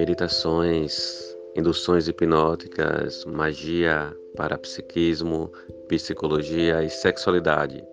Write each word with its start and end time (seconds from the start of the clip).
meditações, 0.00 1.36
induções 1.54 2.08
hipnóticas, 2.08 3.22
magia, 3.26 4.16
parapsiquismo, 4.34 5.52
psicologia 5.88 6.82
e 6.82 6.88
sexualidade. 6.88 7.84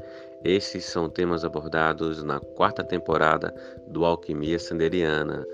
Esses 0.42 0.86
são 0.86 1.10
temas 1.10 1.44
abordados 1.44 2.24
na 2.24 2.40
quarta 2.40 2.82
temporada 2.82 3.54
do 3.90 4.06
Alquimia 4.06 4.58
Sanderiana. 4.58 5.46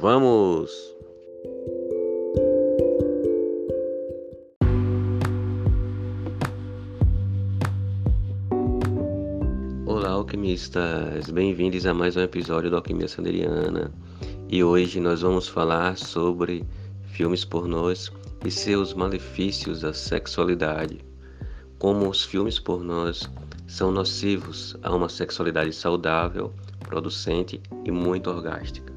Vamos! 0.00 0.70
Olá, 9.86 10.10
alquimistas! 10.10 11.28
Bem-vindos 11.30 11.84
a 11.84 11.92
mais 11.92 12.16
um 12.16 12.20
episódio 12.20 12.70
do 12.70 12.76
Alquimia 12.76 13.08
Sanderiana. 13.08 13.90
E 14.52 14.64
hoje 14.64 14.98
nós 14.98 15.20
vamos 15.20 15.46
falar 15.46 15.96
sobre 15.96 16.66
filmes 17.04 17.44
pornôs 17.44 18.10
e 18.44 18.50
seus 18.50 18.92
malefícios 18.92 19.84
à 19.84 19.94
sexualidade. 19.94 20.98
Como 21.78 22.08
os 22.08 22.24
filmes 22.24 22.58
pornôs 22.58 23.30
são 23.68 23.92
nocivos 23.92 24.76
a 24.82 24.92
uma 24.92 25.08
sexualidade 25.08 25.72
saudável, 25.72 26.52
producente 26.80 27.62
e 27.84 27.92
muito 27.92 28.28
orgástica. 28.28 28.89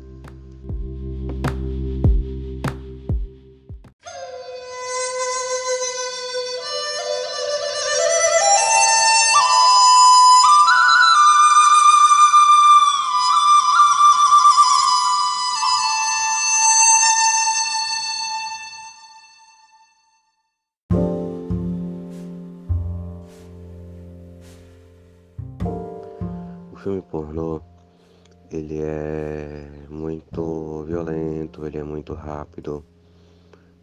Ele 28.73 28.81
é 28.81 29.69
muito 29.89 30.83
violento, 30.83 31.65
ele 31.65 31.77
é 31.77 31.83
muito 31.83 32.13
rápido, 32.13 32.83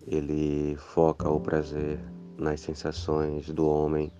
ele 0.06 0.76
foca 0.76 1.28
o 1.28 1.38
prazer 1.38 2.00
nas 2.36 2.60
sensações 2.60 3.48
do 3.50 3.68
homem 3.68 4.10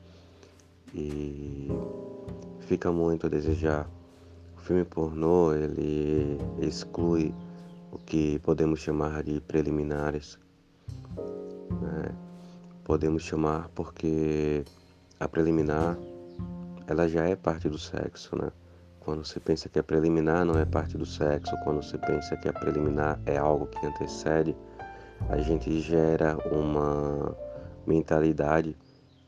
e 0.94 1.68
fica 2.60 2.92
muito 2.92 3.26
a 3.26 3.28
desejar. 3.28 3.88
O 4.56 4.60
filme 4.60 4.84
pornô 4.84 5.52
ele 5.52 6.38
exclui 6.60 7.34
o 7.90 7.98
que 7.98 8.38
podemos 8.40 8.78
chamar 8.78 9.24
de 9.24 9.40
preliminares, 9.40 10.38
né? 11.80 12.14
podemos 12.84 13.24
chamar 13.24 13.68
porque 13.74 14.64
a 15.18 15.26
preliminar 15.26 15.98
ela 16.86 17.08
já 17.08 17.24
é 17.24 17.34
parte 17.34 17.68
do 17.68 17.78
sexo, 17.78 18.36
né? 18.36 18.52
Quando 19.00 19.24
você 19.24 19.40
pensa 19.40 19.68
que 19.68 19.78
a 19.78 19.82
preliminar 19.82 20.44
não 20.44 20.58
é 20.58 20.64
parte 20.64 20.96
do 20.96 21.06
sexo, 21.06 21.56
quando 21.64 21.82
você 21.82 21.98
pensa 21.98 22.36
que 22.36 22.48
a 22.48 22.52
preliminar 22.52 23.18
é 23.26 23.36
algo 23.36 23.66
que 23.66 23.84
antecede, 23.84 24.56
a 25.28 25.38
gente 25.38 25.80
gera 25.80 26.36
uma 26.50 27.36
mentalidade 27.86 28.76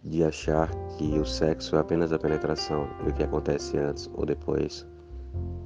de 0.05 0.25
achar 0.25 0.69
que 0.97 1.19
o 1.19 1.25
sexo 1.25 1.77
é 1.77 1.79
apenas 1.79 2.13
a 2.13 2.19
penetração 2.19 2.89
e 3.07 3.11
o 3.11 3.15
que 3.15 3.23
acontece 3.23 3.79
antes 3.79 4.11
ou 4.15 4.27
depois 4.27 4.87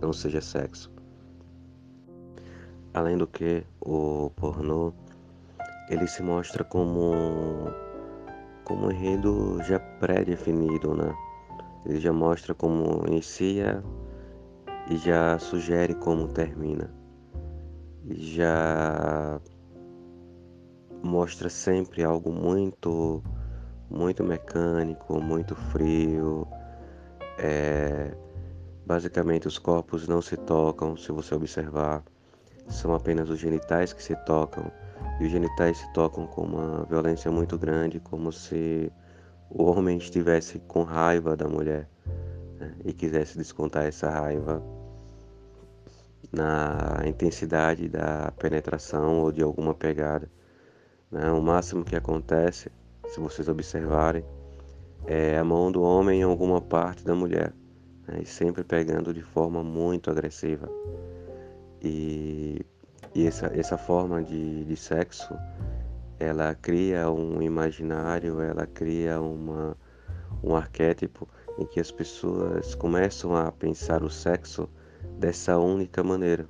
não 0.00 0.12
seja 0.12 0.40
sexo. 0.40 0.90
Além 2.94 3.16
do 3.16 3.26
que, 3.26 3.64
o 3.80 4.30
pornô 4.36 4.92
ele 5.88 6.06
se 6.06 6.22
mostra 6.22 6.64
como 6.64 7.70
como 8.64 8.86
um 8.86 8.90
enredo 8.90 9.62
já 9.62 9.78
pré-definido, 9.78 10.94
né? 10.94 11.14
Ele 11.84 12.00
já 12.00 12.12
mostra 12.12 12.52
como 12.52 13.06
inicia 13.06 13.82
e 14.88 14.96
já 14.96 15.38
sugere 15.38 15.94
como 15.94 16.28
termina. 16.28 16.90
Já 18.08 19.40
mostra 21.02 21.48
sempre 21.48 22.04
algo 22.04 22.32
muito, 22.32 23.22
muito 23.90 24.22
mecânico, 24.22 25.20
muito 25.20 25.54
frio. 25.54 26.46
É, 27.38 28.16
basicamente, 28.86 29.48
os 29.48 29.58
corpos 29.58 30.06
não 30.06 30.22
se 30.22 30.36
tocam, 30.36 30.96
se 30.96 31.10
você 31.10 31.34
observar. 31.34 32.04
São 32.68 32.94
apenas 32.94 33.28
os 33.28 33.38
genitais 33.38 33.92
que 33.92 34.02
se 34.02 34.14
tocam. 34.24 34.70
E 35.20 35.24
os 35.24 35.30
genitais 35.30 35.78
se 35.78 35.92
tocam 35.92 36.26
com 36.26 36.42
uma 36.42 36.84
violência 36.84 37.30
muito 37.30 37.58
grande, 37.58 38.00
como 38.00 38.32
se 38.32 38.92
o 39.50 39.64
homem 39.64 39.98
estivesse 39.98 40.58
com 40.60 40.82
raiva 40.82 41.36
da 41.36 41.48
mulher 41.48 41.88
né, 42.58 42.74
e 42.84 42.92
quisesse 42.92 43.38
descontar 43.38 43.84
essa 43.84 44.10
raiva 44.10 44.62
na 46.32 47.02
intensidade 47.06 47.88
da 47.88 48.32
penetração 48.38 49.20
ou 49.20 49.32
de 49.32 49.42
alguma 49.42 49.74
pegada. 49.74 50.30
Né? 51.10 51.30
O 51.30 51.40
máximo 51.40 51.84
que 51.84 51.96
acontece, 51.96 52.70
se 53.08 53.20
vocês 53.20 53.48
observarem, 53.48 54.24
é 55.06 55.38
a 55.38 55.44
mão 55.44 55.70
do 55.70 55.82
homem 55.82 56.20
em 56.20 56.24
alguma 56.24 56.60
parte 56.60 57.04
da 57.04 57.14
mulher, 57.14 57.52
né? 58.08 58.20
e 58.22 58.26
sempre 58.26 58.64
pegando 58.64 59.14
de 59.14 59.22
forma 59.22 59.62
muito 59.62 60.10
agressiva. 60.10 60.68
E, 61.80 62.60
e 63.14 63.26
essa, 63.26 63.46
essa 63.54 63.78
forma 63.78 64.22
de, 64.22 64.64
de 64.64 64.76
sexo 64.76 65.34
ela 66.18 66.54
cria 66.54 67.10
um 67.10 67.42
imaginário, 67.42 68.40
ela 68.40 68.66
cria 68.66 69.20
uma, 69.20 69.76
um 70.42 70.56
arquétipo 70.56 71.28
em 71.58 71.66
que 71.66 71.78
as 71.80 71.90
pessoas 71.90 72.74
começam 72.74 73.36
a 73.36 73.52
pensar 73.52 74.02
o 74.02 74.10
sexo 74.10 74.68
dessa 75.18 75.58
única 75.58 76.02
maneira. 76.02 76.48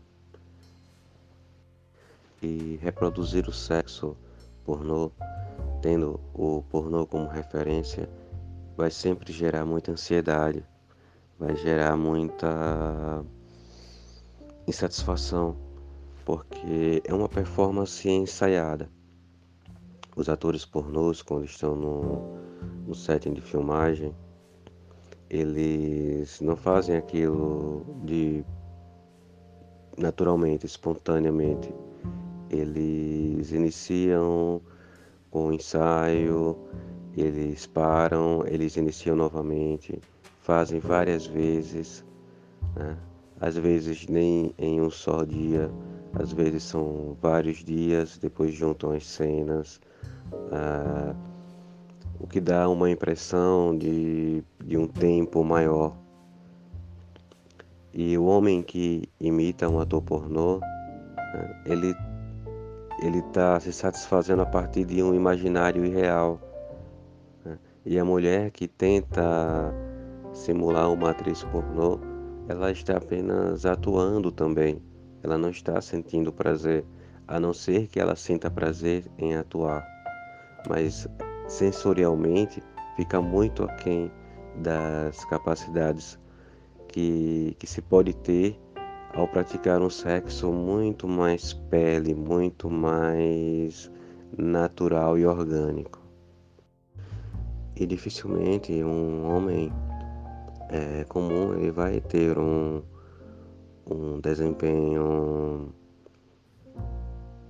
E 2.43 2.79
reproduzir 2.83 3.49
o 3.49 3.53
sexo 3.53 4.17
pornô, 4.65 5.11
tendo 5.81 6.21
o 6.35 6.63
pornô 6.71 7.07
como 7.07 7.29
referência, 7.29 8.09
vai 8.77 8.91
sempre 8.91 9.33
gerar 9.33 9.65
muita 9.65 9.93
ansiedade, 9.93 10.65
vai 11.39 11.57
gerar 11.57 11.97
muita 11.97 13.25
insatisfação, 14.67 15.57
porque 16.25 17.03
é 17.05 17.15
uma 17.15 17.29
performance 17.29 18.09
ensaiada. 18.09 18.91
Os 20.17 20.29
atores 20.29 20.65
pornôs, 20.65 21.23
quando 21.23 21.45
estão 21.45 21.77
no, 21.77 22.39
no 22.87 22.95
setting 22.95 23.35
de 23.35 23.41
filmagem, 23.41 24.15
eles 25.29 26.41
não 26.41 26.57
fazem 26.57 26.97
aquilo 26.97 27.85
de 28.05 28.45
naturalmente, 29.99 30.67
espontaneamente. 30.67 31.73
Eles 32.51 33.53
iniciam 33.53 34.61
com 35.31 35.49
o 35.49 35.53
ensaio, 35.53 36.57
eles 37.17 37.67
param, 37.67 38.45
eles 38.47 38.77
iniciam 38.77 39.17
novamente, 39.17 39.99
fazem 40.41 40.79
várias 40.79 41.27
vezes, 41.27 42.05
né? 42.75 42.97
às 43.41 43.57
vezes 43.57 44.07
nem 44.07 44.55
em 44.59 44.81
um 44.81 44.91
só 44.91 45.25
dia, 45.25 45.71
às 46.15 46.33
vezes 46.33 46.63
são 46.63 47.17
vários 47.21 47.59
dias, 47.59 48.17
depois 48.19 48.55
juntam 48.55 48.93
as 48.93 49.07
cenas, 49.07 49.81
ah, 50.53 51.15
o 52.19 52.27
que 52.27 52.41
dá 52.41 52.69
uma 52.69 52.91
impressão 52.91 53.77
de, 53.77 54.43
de 54.65 54.77
um 54.77 54.87
tempo 54.87 55.45
maior. 55.45 55.97
E 57.97 58.17
o 58.17 58.27
homem 58.27 58.63
que 58.63 59.09
imita 59.19 59.69
um 59.69 59.81
ator 59.81 60.03
pornô, 60.03 60.61
né, 60.61 61.63
ele 61.65 61.97
ele 63.03 63.19
está 63.19 63.59
se 63.61 63.73
satisfazendo 63.73 64.41
a 64.43 64.47
partir 64.47 64.85
de 64.85 65.03
um 65.03 65.15
imaginário 65.15 65.85
irreal. 65.85 66.41
Né? 67.45 67.59
E 67.85 67.99
a 67.99 68.05
mulher 68.05 68.51
que 68.53 68.69
tenta 68.69 69.75
simular 70.33 70.93
uma 70.93 71.11
atriz 71.11 71.43
pornô, 71.45 71.99
ela 72.49 72.71
está 72.71 72.97
apenas 72.97 73.67
atuando 73.67 74.31
também. 74.31 74.81
Ela 75.23 75.37
não 75.37 75.51
está 75.51 75.81
sentindo 75.81 76.33
prazer, 76.33 76.85
a 77.27 77.41
não 77.41 77.53
ser 77.53 77.89
que 77.89 77.99
ela 77.99 78.15
sinta 78.15 78.51
prazer 78.51 79.05
em 79.19 79.35
atuar 79.37 79.85
mas 80.69 81.09
sensorialmente 81.49 82.63
fica 82.97 83.21
muito 83.21 83.65
aquém 83.65 84.11
das 84.57 85.25
capacidades 85.27 86.19
que, 86.97 87.55
que 87.59 87.67
se 87.67 87.83
pode 87.83 88.15
ter 88.15 88.59
ao 89.13 89.29
praticar 89.29 89.83
um 89.83 89.91
sexo 89.91 90.51
muito 90.51 91.07
mais 91.07 91.53
pele, 91.53 92.15
muito 92.15 92.71
mais 92.71 93.93
natural 94.39 95.19
e 95.19 95.27
orgânico. 95.27 96.01
E 97.79 97.85
dificilmente 97.85 98.73
um 98.83 99.31
homem 99.31 99.71
é, 100.71 101.05
comum 101.05 101.53
ele 101.53 101.71
vai 101.71 102.01
ter 102.01 102.39
um, 102.39 102.83
um 103.91 104.19
desempenho 104.19 105.75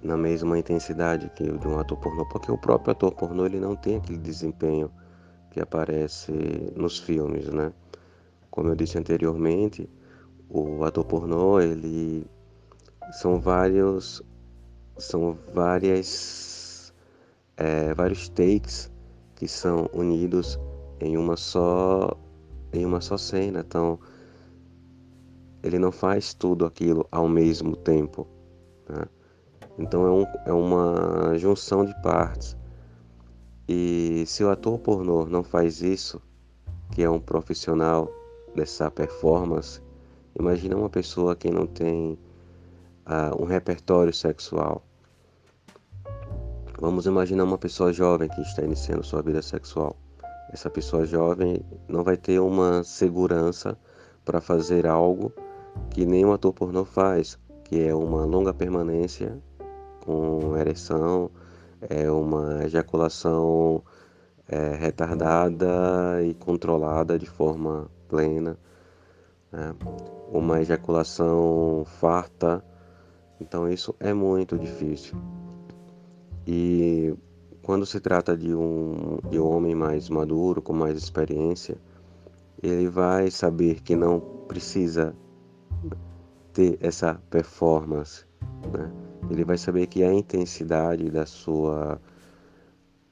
na 0.02 0.16
mesma 0.16 0.58
intensidade 0.58 1.30
que 1.36 1.44
o 1.44 1.56
de 1.56 1.68
um 1.68 1.78
ator 1.78 1.96
pornô, 1.98 2.26
porque 2.30 2.50
o 2.50 2.58
próprio 2.58 2.90
ator 2.90 3.14
pornô 3.14 3.46
ele 3.46 3.60
não 3.60 3.76
tem 3.76 3.98
aquele 3.98 4.18
desempenho 4.18 4.90
que 5.52 5.60
aparece 5.60 6.32
nos 6.74 6.98
filmes, 6.98 7.48
né? 7.48 7.72
Como 8.56 8.70
eu 8.70 8.74
disse 8.74 8.96
anteriormente, 8.96 9.86
o 10.48 10.82
ator 10.82 11.04
pornô 11.04 11.60
ele 11.60 12.26
são 13.12 13.38
vários 13.38 14.22
são 14.96 15.36
várias 15.52 16.90
é, 17.58 17.92
vários 17.92 18.30
takes 18.30 18.90
que 19.34 19.46
são 19.46 19.90
unidos 19.92 20.58
em 21.00 21.18
uma 21.18 21.36
só 21.36 22.16
em 22.72 22.86
uma 22.86 23.02
só 23.02 23.18
cena 23.18 23.60
então 23.60 23.98
ele 25.62 25.78
não 25.78 25.92
faz 25.92 26.32
tudo 26.32 26.64
aquilo 26.64 27.06
ao 27.12 27.28
mesmo 27.28 27.76
tempo 27.76 28.26
né? 28.88 29.04
então 29.78 30.06
é, 30.06 30.10
um, 30.10 30.26
é 30.46 30.52
uma 30.54 31.36
junção 31.36 31.84
de 31.84 31.94
partes 32.00 32.56
e 33.68 34.24
se 34.26 34.42
o 34.42 34.48
ator 34.48 34.78
pornô 34.78 35.26
não 35.26 35.44
faz 35.44 35.82
isso 35.82 36.22
que 36.92 37.02
é 37.02 37.10
um 37.10 37.20
profissional 37.20 38.10
dessa 38.56 38.90
performance 38.90 39.80
imagina 40.38 40.76
uma 40.76 40.90
pessoa 40.90 41.36
que 41.36 41.50
não 41.50 41.66
tem 41.66 42.18
uh, 43.06 43.40
um 43.40 43.44
repertório 43.44 44.12
sexual. 44.12 44.82
Vamos 46.78 47.06
imaginar 47.06 47.44
uma 47.44 47.56
pessoa 47.56 47.92
jovem 47.92 48.28
que 48.28 48.40
está 48.40 48.62
iniciando 48.62 49.04
sua 49.04 49.22
vida 49.22 49.40
sexual. 49.40 49.96
Essa 50.52 50.68
pessoa 50.68 51.06
jovem 51.06 51.64
não 51.88 52.04
vai 52.04 52.16
ter 52.16 52.38
uma 52.38 52.84
segurança 52.84 53.78
para 54.24 54.40
fazer 54.40 54.86
algo 54.86 55.32
que 55.90 56.04
nenhum 56.04 56.32
ator 56.32 56.52
pornô 56.52 56.84
faz, 56.84 57.38
que 57.64 57.82
é 57.82 57.94
uma 57.94 58.24
longa 58.24 58.52
permanência 58.52 59.38
com 60.04 60.56
ereção, 60.56 61.30
é 61.80 62.10
uma 62.10 62.64
ejaculação 62.64 63.82
é, 64.48 64.74
retardada 64.74 66.22
e 66.22 66.34
controlada 66.34 67.18
de 67.18 67.26
forma 67.26 67.90
plena, 68.08 68.58
né? 69.52 69.74
uma 70.32 70.60
ejaculação 70.60 71.84
farta 71.84 72.64
então 73.40 73.68
isso 73.68 73.94
é 74.00 74.12
muito 74.12 74.58
difícil. 74.58 75.16
E 76.46 77.14
quando 77.62 77.84
se 77.84 78.00
trata 78.00 78.36
de 78.36 78.54
um, 78.54 79.18
de 79.30 79.38
um 79.38 79.46
homem 79.46 79.74
mais 79.74 80.08
maduro, 80.08 80.62
com 80.62 80.72
mais 80.72 80.96
experiência, 80.96 81.76
ele 82.62 82.88
vai 82.88 83.30
saber 83.30 83.82
que 83.82 83.94
não 83.94 84.20
precisa 84.20 85.14
ter 86.52 86.78
essa 86.80 87.20
performance. 87.28 88.24
Né? 88.72 88.90
Ele 89.30 89.44
vai 89.44 89.58
saber 89.58 89.86
que 89.86 90.02
a 90.02 90.12
intensidade 90.12 91.10
da 91.10 91.26
sua, 91.26 92.00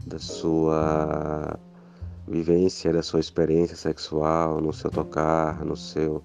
da 0.07 0.19
sua 0.19 1.59
vivência, 2.27 2.93
da 2.93 3.03
sua 3.03 3.21
experiência 3.21 3.77
sexual, 3.77 4.61
no 4.61 4.73
seu 4.73 4.91
tocar, 4.91 5.65
no 5.65 5.77
seu 5.77 6.23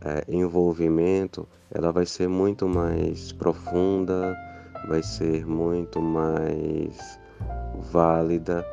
é, 0.00 0.24
envolvimento, 0.28 1.48
ela 1.70 1.90
vai 1.92 2.04
ser 2.04 2.28
muito 2.28 2.68
mais 2.68 3.32
profunda, 3.32 4.36
vai 4.88 5.02
ser 5.02 5.46
muito 5.46 6.00
mais 6.00 7.18
válida 7.92 8.66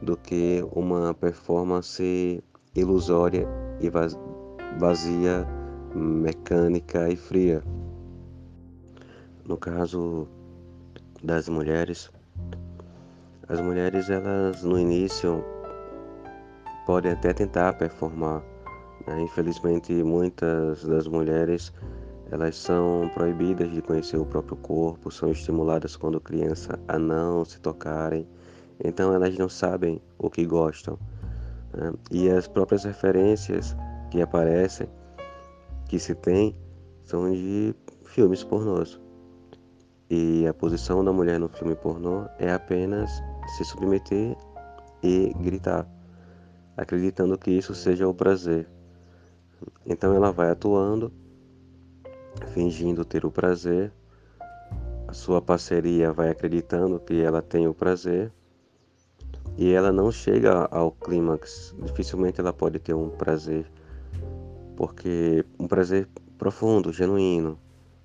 do 0.00 0.16
que 0.16 0.64
uma 0.72 1.12
performance 1.14 2.42
ilusória 2.74 3.46
e 3.80 3.90
vazia, 4.78 5.46
mecânica 5.94 7.08
e 7.08 7.16
fria. 7.16 7.62
No 9.44 9.56
caso 9.56 10.26
das 11.22 11.48
mulheres, 11.48 12.10
as 13.48 13.60
mulheres 13.60 14.10
elas 14.10 14.62
no 14.62 14.78
início 14.78 15.44
podem 16.86 17.12
até 17.12 17.32
tentar 17.32 17.72
performar 17.74 18.42
né? 19.06 19.20
Infelizmente, 19.22 19.92
muitas 20.02 20.84
das 20.84 21.06
mulheres 21.06 21.72
elas 22.30 22.56
são 22.56 23.08
proibidas 23.14 23.70
de 23.70 23.80
conhecer 23.80 24.16
o 24.16 24.26
próprio 24.26 24.56
corpo, 24.56 25.12
são 25.12 25.30
estimuladas 25.30 25.94
quando 25.94 26.20
criança 26.20 26.76
a 26.88 26.98
não 26.98 27.44
se 27.44 27.60
tocarem, 27.60 28.26
então 28.82 29.14
elas 29.14 29.38
não 29.38 29.48
sabem 29.48 30.02
o 30.18 30.28
que 30.28 30.44
gostam. 30.44 30.98
Né? 31.72 31.92
E 32.10 32.28
as 32.28 32.48
próprias 32.48 32.82
referências 32.82 33.76
que 34.10 34.20
aparecem, 34.20 34.88
que 35.88 36.00
se 36.00 36.16
tem, 36.16 36.56
são 37.04 37.30
de 37.30 37.72
filmes 38.06 38.42
pornôs. 38.42 39.00
E 40.10 40.46
a 40.48 40.54
posição 40.54 41.04
da 41.04 41.12
mulher 41.12 41.38
no 41.38 41.48
filme 41.48 41.76
pornô 41.76 42.26
é 42.40 42.52
apenas 42.52 43.22
se 43.56 43.64
submeter 43.64 44.36
e 45.00 45.32
gritar, 45.40 45.86
acreditando 46.76 47.38
que 47.38 47.50
isso 47.50 47.74
seja 47.74 48.06
o 48.06 48.14
prazer. 48.14 48.68
Então 49.84 50.14
ela 50.14 50.30
vai 50.30 50.50
atuando, 50.50 51.12
fingindo 52.52 53.04
ter 53.04 53.24
o 53.24 53.30
prazer, 53.30 53.92
a 55.08 55.12
sua 55.12 55.40
parceria 55.40 56.12
vai 56.12 56.30
acreditando 56.30 56.98
que 56.98 57.20
ela 57.22 57.40
tem 57.40 57.66
o 57.66 57.74
prazer 57.74 58.32
e 59.56 59.72
ela 59.72 59.92
não 59.92 60.10
chega 60.10 60.68
ao 60.70 60.90
clímax. 60.90 61.74
Dificilmente 61.78 62.40
ela 62.40 62.52
pode 62.52 62.78
ter 62.78 62.92
um 62.92 63.08
prazer, 63.08 63.70
porque 64.76 65.44
um 65.58 65.66
prazer 65.66 66.08
profundo, 66.36 66.92
genuíno. 66.92 67.58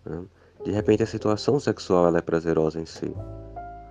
Né? 0.06 0.24
De 0.64 0.72
repente 0.72 1.04
a 1.04 1.08
situação 1.08 1.60
sexual 1.60 2.08
ela 2.08 2.20
é 2.20 2.22
prazerosa 2.22 2.80
em 2.80 2.86
si. 2.86 3.14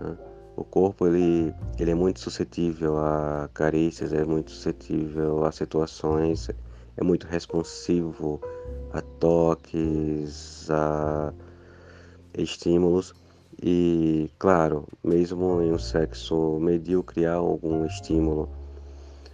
Né? 0.00 0.16
O 0.60 0.64
corpo 0.64 1.06
ele, 1.06 1.54
ele 1.78 1.90
é 1.90 1.94
muito 1.94 2.20
suscetível 2.20 2.98
a 2.98 3.48
carícias, 3.54 4.12
é 4.12 4.26
muito 4.26 4.50
suscetível 4.50 5.46
a 5.46 5.50
situações 5.50 6.50
é 6.98 7.02
muito 7.02 7.26
responsivo 7.26 8.38
a 8.92 9.00
toques, 9.00 10.70
a 10.70 11.32
estímulos 12.34 13.14
e, 13.62 14.30
claro, 14.38 14.86
mesmo 15.02 15.62
em 15.62 15.72
um 15.72 15.78
sexo 15.78 16.58
medíocre 16.60 17.24
há 17.24 17.34
algum 17.34 17.86
estímulo, 17.86 18.50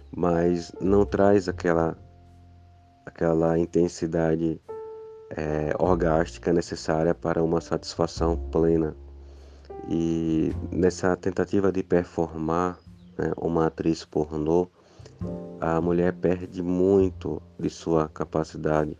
mas 0.09 0.71
não 0.79 1.05
traz 1.05 1.49
aquela, 1.49 1.97
aquela 3.05 3.59
intensidade 3.59 4.61
é, 5.31 5.73
orgástica 5.77 6.53
necessária 6.53 7.13
para 7.13 7.43
uma 7.43 7.59
satisfação 7.59 8.37
plena. 8.49 8.95
E 9.89 10.51
nessa 10.71 11.15
tentativa 11.15 11.71
de 11.71 11.83
performar 11.83 12.77
né, 13.17 13.31
uma 13.37 13.67
atriz 13.67 14.03
pornô, 14.05 14.67
a 15.59 15.81
mulher 15.81 16.13
perde 16.13 16.61
muito 16.61 17.41
de 17.59 17.69
sua 17.69 18.07
capacidade 18.09 18.97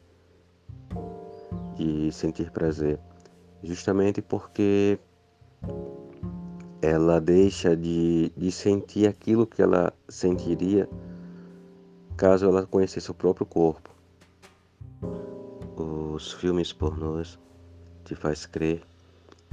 de 1.76 2.12
sentir 2.12 2.52
prazer, 2.52 3.00
justamente 3.64 4.22
porque 4.22 5.00
ela 6.82 7.20
deixa 7.20 7.76
de, 7.76 8.32
de 8.36 8.52
sentir 8.52 9.08
aquilo 9.08 9.46
que 9.46 9.62
ela 9.62 9.94
sentiria 10.08 10.90
caso 12.16 12.48
ela 12.48 12.66
conhecesse 12.66 13.12
o 13.12 13.14
próprio 13.14 13.46
corpo. 13.46 13.96
Os 15.76 16.32
filmes 16.34 16.74
pornôs 16.74 17.38
te 18.04 18.16
faz 18.16 18.48
crer 18.48 18.82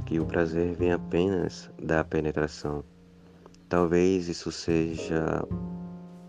que 0.04 0.20
o 0.20 0.26
prazer 0.26 0.74
vem 0.74 0.92
apenas 0.92 1.70
da 1.82 2.04
penetração. 2.04 2.84
Talvez 3.68 4.28
isso 4.28 4.52
seja 4.52 5.46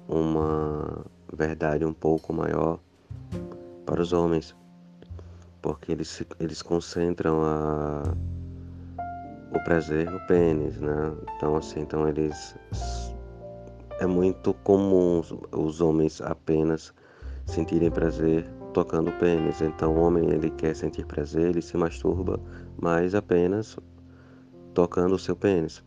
uma 0.08 1.06
verdade 1.34 1.86
um 1.86 1.94
pouco 1.94 2.32
maior 2.32 2.80
para 3.86 4.02
os 4.02 4.14
homens, 4.14 4.56
porque 5.62 5.92
eles, 5.92 6.24
eles 6.40 6.62
concentram 6.62 7.42
a, 7.44 8.04
o 9.52 9.64
prazer 9.64 10.10
no 10.10 10.20
pênis, 10.28 10.78
né? 10.78 11.14
Então 11.36 11.56
assim, 11.56 11.82
então 11.82 12.08
eles 12.08 12.56
é 14.00 14.06
muito 14.06 14.54
comum 14.54 15.22
os 15.52 15.82
homens 15.82 16.22
apenas 16.22 16.94
sentirem 17.46 17.92
prazer 17.92 18.46
tocando 18.74 19.10
o 19.10 19.20
pênis. 19.20 19.62
Então 19.62 19.96
o 19.96 20.02
homem 20.02 20.30
ele 20.30 20.50
quer 20.52 20.76
sentir 20.76 21.06
prazer, 21.06 21.50
ele 21.50 21.62
se 21.62 21.78
masturba, 21.78 22.40
mas 22.80 23.16
apenas 23.16 23.78
tocando 24.74 25.16
o 25.16 25.20
seu 25.20 25.36
pênis. 25.36 25.84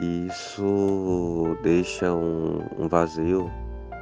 Isso 0.00 1.56
deixa 1.62 2.12
um, 2.12 2.60
um 2.78 2.88
vazio 2.88 3.50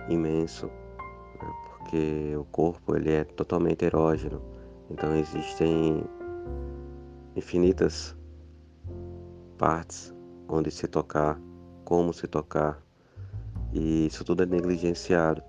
imenso, 0.09 0.67
né? 0.67 1.53
porque 1.69 2.37
o 2.37 2.45
corpo 2.45 2.97
ele 2.97 3.13
é 3.13 3.25
totalmente 3.25 3.85
erógeno. 3.85 4.41
Então 4.91 5.15
existem 5.15 6.05
infinitas 7.37 8.17
partes 9.59 10.15
onde 10.49 10.71
se 10.71 10.89
tocar, 10.89 11.41
como 11.85 12.13
se 12.13 12.27
tocar, 12.27 12.83
e 13.73 14.07
isso 14.07 14.25
tudo 14.25 14.43
é 14.43 14.47
negligenciado. 14.47 15.43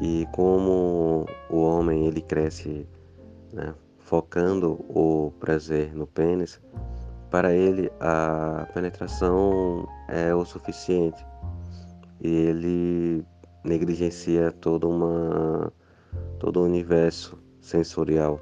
E 0.00 0.26
como 0.32 1.26
o 1.48 1.62
homem 1.62 2.06
ele 2.06 2.20
cresce 2.20 2.86
né, 3.52 3.74
focando 4.06 4.74
o 4.88 5.32
prazer 5.40 5.92
no 5.92 6.06
pênis, 6.06 6.60
para 7.28 7.52
ele 7.52 7.90
a 8.00 8.68
penetração 8.72 9.86
é 10.08 10.32
o 10.32 10.44
suficiente 10.44 11.26
e 12.20 12.28
ele 12.28 13.26
negligencia 13.64 14.52
todo 14.52 14.88
uma 14.88 15.72
todo 16.38 16.60
o 16.60 16.64
universo 16.64 17.36
sensorial. 17.60 18.40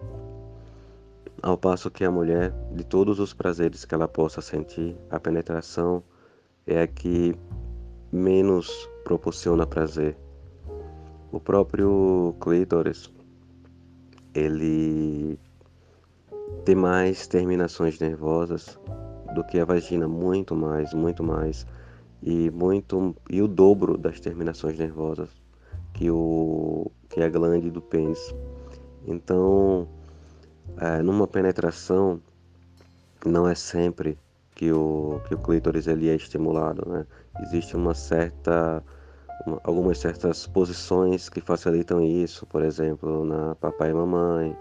Ao 1.43 1.57
passo 1.57 1.91
que 1.91 2.05
a 2.05 2.11
mulher, 2.11 2.53
de 2.73 2.85
todos 2.85 3.19
os 3.19 3.33
prazeres 3.33 3.87
que 3.87 3.95
ela 3.95 4.07
possa 4.07 4.43
sentir, 4.43 4.97
a 5.11 5.19
penetração 5.19 6.03
é 6.67 6.83
a 6.83 6.87
que 6.87 7.35
menos 8.13 8.69
proporciona 9.03 9.67
prazer. 9.67 10.17
O 11.33 11.41
próprio 11.41 12.35
clítoris, 12.39 13.11
ele 14.35 15.39
tem 16.65 16.75
mais 16.75 17.27
terminações 17.27 17.99
nervosas 17.99 18.79
do 19.35 19.45
que 19.45 19.59
a 19.59 19.65
vagina, 19.65 20.09
muito 20.09 20.55
mais, 20.55 20.95
muito 20.95 21.23
mais, 21.23 21.67
e 22.23 22.51
muito 22.51 23.15
e 23.29 23.43
o 23.43 23.49
dobro 23.49 23.99
das 23.99 24.21
terminações 24.21 24.79
nervosas 24.79 25.29
que 25.93 26.11
o 26.11 26.91
que 27.09 27.21
a 27.21 27.29
glande 27.29 27.71
do 27.71 27.81
pênis. 27.81 28.35
Então, 29.07 29.87
é, 30.79 31.03
numa 31.03 31.27
penetração, 31.27 32.21
não 33.25 33.49
é 33.49 33.55
sempre 33.55 34.19
que 34.55 34.73
o, 34.73 35.21
que 35.27 35.35
o 35.35 35.39
clítoris 35.39 35.87
ele 35.87 36.09
é 36.09 36.15
estimulado, 36.15 36.89
né? 36.89 37.07
Existe 37.43 37.77
uma 37.77 37.95
certa, 37.95 38.83
uma, 39.47 39.61
algumas 39.65 39.99
certas 39.99 40.47
posições 40.47 41.29
que 41.29 41.41
facilitam 41.41 42.03
isso, 42.03 42.47
por 42.47 42.63
exemplo, 42.63 43.25
na 43.25 43.55
papai 43.57 43.91
e 43.91 43.95
mamãe, 43.95 44.57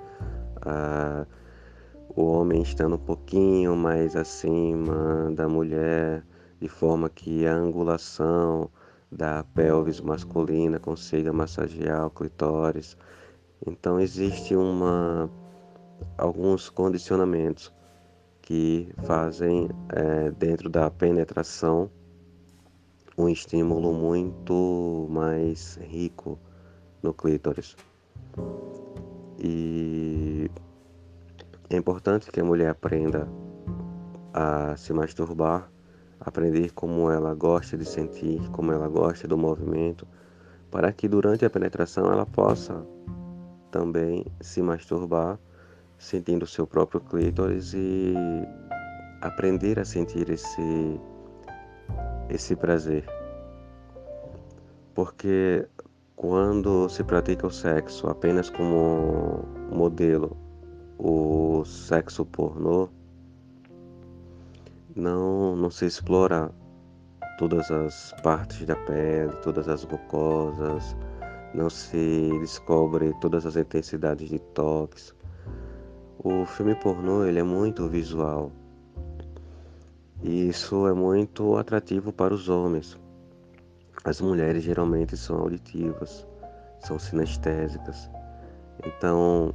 a, 0.62 1.26
o 2.16 2.26
homem 2.26 2.62
estando 2.62 2.96
um 2.96 3.00
pouquinho 3.00 3.76
mais 3.76 4.16
acima 4.16 5.32
da 5.36 5.48
mulher, 5.48 6.24
de 6.60 6.68
forma 6.68 7.10
que 7.10 7.46
a 7.46 7.56
angulação 7.56 8.70
da 9.12 9.44
pelvis 9.44 10.00
masculina 10.00 10.80
consiga 10.80 11.34
massagear 11.34 12.06
o 12.06 12.10
clitóris. 12.12 12.96
Então 13.66 14.00
existe 14.00 14.56
uma 14.56 15.30
alguns 16.18 16.70
condicionamentos 16.70 17.74
que 18.42 18.90
fazem 19.04 19.70
é, 19.90 20.32
dentro 20.32 20.70
da 20.70 20.92
penetração 20.92 21.90
um 23.18 23.30
estímulo 23.30 23.94
muito 23.94 25.08
mais 25.10 25.78
rico 25.82 26.38
no 27.02 27.14
clítoris. 27.14 27.76
E 29.40 30.50
é 31.76 31.80
importante 31.80 32.32
que 32.32 32.40
a 32.40 32.44
mulher 32.44 32.70
aprenda 32.70 33.28
a 34.34 34.76
se 34.78 34.94
masturbar, 34.94 35.70
aprender 36.20 36.72
como 36.74 37.10
ela 37.10 37.34
gosta 37.34 37.78
de 37.78 37.86
sentir, 37.86 38.48
como 38.52 38.72
ela 38.72 38.88
gosta 38.88 39.28
do 39.28 39.38
movimento, 39.38 40.08
para 40.70 40.92
que 40.92 41.08
durante 41.08 41.46
a 41.46 41.50
penetração 41.50 42.12
ela 42.12 42.26
possa 42.26 42.86
também 43.72 44.26
se 44.40 44.62
masturbar 44.62 45.40
sentindo 45.98 46.44
o 46.44 46.48
seu 46.48 46.68
próprio 46.68 47.00
clítoris 47.02 47.74
e 47.74 48.14
aprender 49.22 49.80
a 49.80 49.86
sentir 49.86 50.30
esse 50.30 51.00
esse 52.30 52.56
prazer. 52.56 53.06
Porque 54.94 55.68
quando 56.16 56.88
se 56.90 57.04
pratica 57.04 57.48
o 57.48 57.52
sexo 57.52 58.08
apenas 58.08 58.50
como 58.50 59.44
modelo, 59.72 60.43
o 61.06 61.66
sexo 61.66 62.26
pornô, 62.26 62.88
não, 64.96 65.54
não 65.54 65.70
se 65.70 65.86
explora 65.86 66.50
todas 67.38 67.70
as 67.70 68.16
partes 68.24 68.66
da 68.66 68.78
pele, 68.78 69.34
todas 69.44 69.68
as 69.68 69.84
mucosas, 69.84 70.96
não 71.54 71.70
se 71.70 72.30
descobre 72.40 73.14
todas 73.20 73.46
as 73.46 73.58
intensidades 73.58 74.30
de 74.30 74.40
toques, 74.40 75.14
o 76.20 76.46
filme 76.46 76.74
pornô 76.74 77.26
ele 77.26 77.40
é 77.40 77.44
muito 77.44 77.86
visual 77.90 78.50
e 80.22 80.48
isso 80.48 80.88
é 80.88 80.94
muito 80.94 81.58
atrativo 81.58 82.14
para 82.14 82.34
os 82.34 82.48
homens. 82.48 82.98
As 84.06 84.22
mulheres 84.22 84.64
geralmente 84.64 85.18
são 85.18 85.38
auditivas, 85.40 86.26
são 86.80 86.98
sinestésicas. 86.98 88.10
Então, 88.86 89.54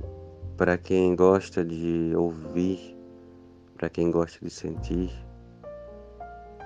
para 0.58 0.76
quem 0.76 1.16
gosta 1.16 1.64
de 1.64 2.12
ouvir, 2.14 2.94
para 3.78 3.88
quem 3.88 4.10
gosta 4.10 4.38
de 4.44 4.50
sentir, 4.50 5.10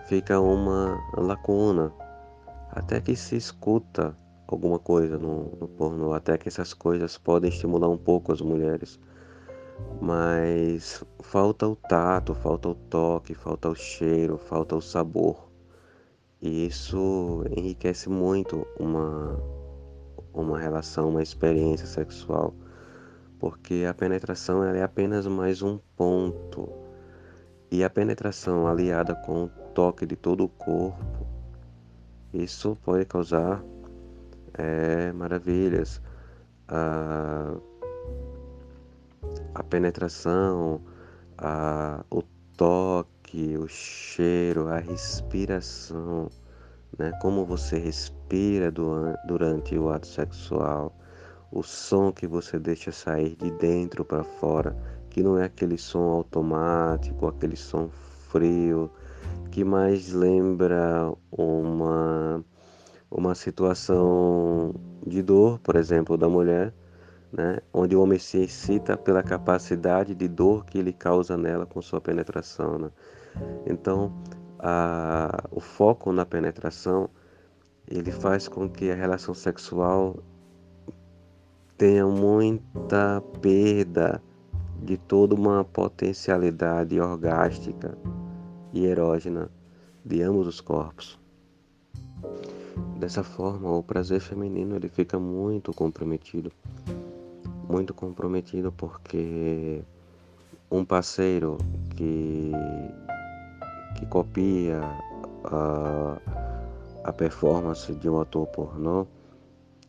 fica 0.07 0.41
uma 0.41 0.99
lacuna. 1.17 1.93
Até 2.71 3.01
que 3.01 3.15
se 3.15 3.37
escuta 3.37 4.17
alguma 4.49 4.81
coisa 4.81 5.17
no, 5.17 5.57
no 5.61 5.69
pornô, 5.69 6.13
até 6.13 6.37
que 6.37 6.49
essas 6.49 6.75
coisas 6.75 7.17
podem 7.17 7.51
estimular 7.51 7.89
um 7.89 7.99
pouco 7.99 8.33
as 8.33 8.41
mulheres 8.41 8.99
mas 10.01 11.05
falta 11.21 11.67
o 11.67 11.77
tato, 11.77 12.35
falta 12.35 12.69
o 12.69 12.75
toque, 12.75 13.35
falta 13.35 13.69
o 13.69 13.75
cheiro, 13.75 14.37
falta 14.37 14.77
o 14.77 14.81
sabor. 14.81 15.49
E 16.41 16.67
isso 16.67 17.45
enriquece 17.57 18.09
muito 18.09 18.67
uma, 18.79 19.39
uma 20.35 20.59
relação, 20.59 21.11
uma 21.11 21.23
experiência 21.23 21.87
sexual, 21.87 22.53
porque 23.43 23.85
a 23.91 23.93
penetração 23.93 24.63
é 24.63 24.85
apenas 24.85 25.27
mais 25.27 25.63
um 25.63 25.77
ponto. 25.97 26.73
E 27.73 27.83
a 27.83 27.91
penetração 27.91 28.69
aliada 28.69 29.17
com 29.17 29.47
o 29.47 29.49
toque 29.75 30.07
de 30.07 30.15
todo 30.15 30.45
o 30.45 30.49
corpo, 30.49 31.27
isso 32.33 32.79
pode 32.85 33.05
causar 33.05 33.61
é, 34.55 35.11
maravilhas. 35.11 36.01
Ah, 36.69 37.57
a 39.57 39.63
penetração, 39.65 40.81
a, 41.37 42.05
o 42.13 42.23
toque, 42.57 43.59
o 43.59 43.67
cheiro, 43.67 44.69
a 44.69 44.79
respiração, 44.79 46.31
né? 46.97 47.11
como 47.21 47.45
você 47.45 47.77
respira 47.77 48.71
durante 48.71 49.77
o 49.77 49.91
ato 49.91 50.07
sexual, 50.07 50.97
o 51.53 51.63
som 51.63 52.11
que 52.11 52.27
você 52.27 52.59
deixa 52.59 52.91
sair 52.91 53.37
de 53.37 53.51
dentro 53.53 54.05
para 54.05 54.25
fora, 54.25 54.75
que 55.11 55.23
não 55.23 55.39
é 55.39 55.45
aquele 55.45 55.77
som 55.77 56.11
automático, 56.11 57.27
aquele 57.27 57.57
som 57.57 57.91
frio, 58.31 58.91
que 59.51 59.63
mais 59.63 60.13
lembra 60.13 61.13
uma, 61.31 62.43
uma 63.11 63.35
situação 63.35 64.75
de 65.07 65.23
dor, 65.23 65.59
por 65.59 65.77
exemplo, 65.77 66.17
da 66.17 66.29
mulher, 66.29 66.73
né? 67.31 67.59
onde 67.73 67.95
o 67.95 68.03
homem 68.03 68.19
se 68.19 68.39
excita 68.39 68.97
pela 68.97 69.23
capacidade 69.23 70.15
de 70.15 70.27
dor 70.27 70.65
que 70.65 70.79
ele 70.79 70.93
causa 70.93 71.37
nela 71.37 71.67
com 71.67 71.83
sua 71.83 72.01
penetração. 72.01 72.79
Né? 72.79 72.91
Então, 73.67 74.11
a, 74.59 75.45
o 75.51 75.61
foco 75.61 76.13
na 76.13 76.25
penetração 76.25 77.11
ele 77.87 78.11
faz 78.11 78.49
com 78.49 78.69
que 78.71 78.91
a 78.91 78.95
relação 78.95 79.35
sexual 79.35 80.17
tenha 81.83 82.07
muita 82.07 83.21
perda 83.41 84.23
de 84.81 84.97
toda 84.97 85.35
uma 85.35 85.65
potencialidade 85.65 87.01
orgástica 87.01 87.99
e 88.73 88.87
erógena 88.87 89.51
de 90.05 90.23
ambos 90.23 90.47
os 90.47 90.61
corpos. 90.61 91.19
Dessa 93.01 93.25
forma, 93.25 93.69
o 93.69 93.83
prazer 93.83 94.21
feminino 94.21 94.77
ele 94.77 94.89
fica 94.89 95.19
muito 95.19 95.73
comprometido 95.73 96.53
muito 97.69 97.93
comprometido 97.93 98.71
porque 98.71 99.83
um 100.71 100.85
parceiro 100.85 101.59
que, 101.97 102.53
que 103.99 104.07
copia 104.07 104.81
a, 105.43 106.17
a 107.03 107.13
performance 107.13 107.93
de 107.93 108.09
um 108.09 108.21
ator 108.21 108.47
pornô, 108.47 109.05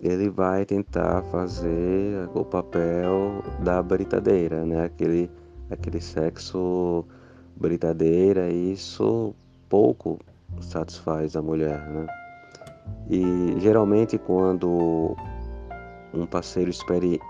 ele 0.04 0.30
vai 0.30 0.66
tentar 0.66 1.22
fazer 1.24 2.30
o 2.36 2.44
papel 2.44 3.42
da 3.64 3.82
britadeira, 3.82 4.66
né? 4.66 4.84
Aquele, 4.84 5.32
aquele 5.72 6.02
sexo 6.02 7.06
britadeira, 7.56 8.50
e 8.50 8.74
isso 8.74 9.34
pouco 9.70 10.20
satisfaz 10.60 11.38
a 11.38 11.42
mulher, 11.42 11.80
né? 11.90 12.06
E 13.10 13.56
geralmente 13.60 14.18
quando 14.18 15.16
um 16.14 16.26
parceiro 16.26 16.70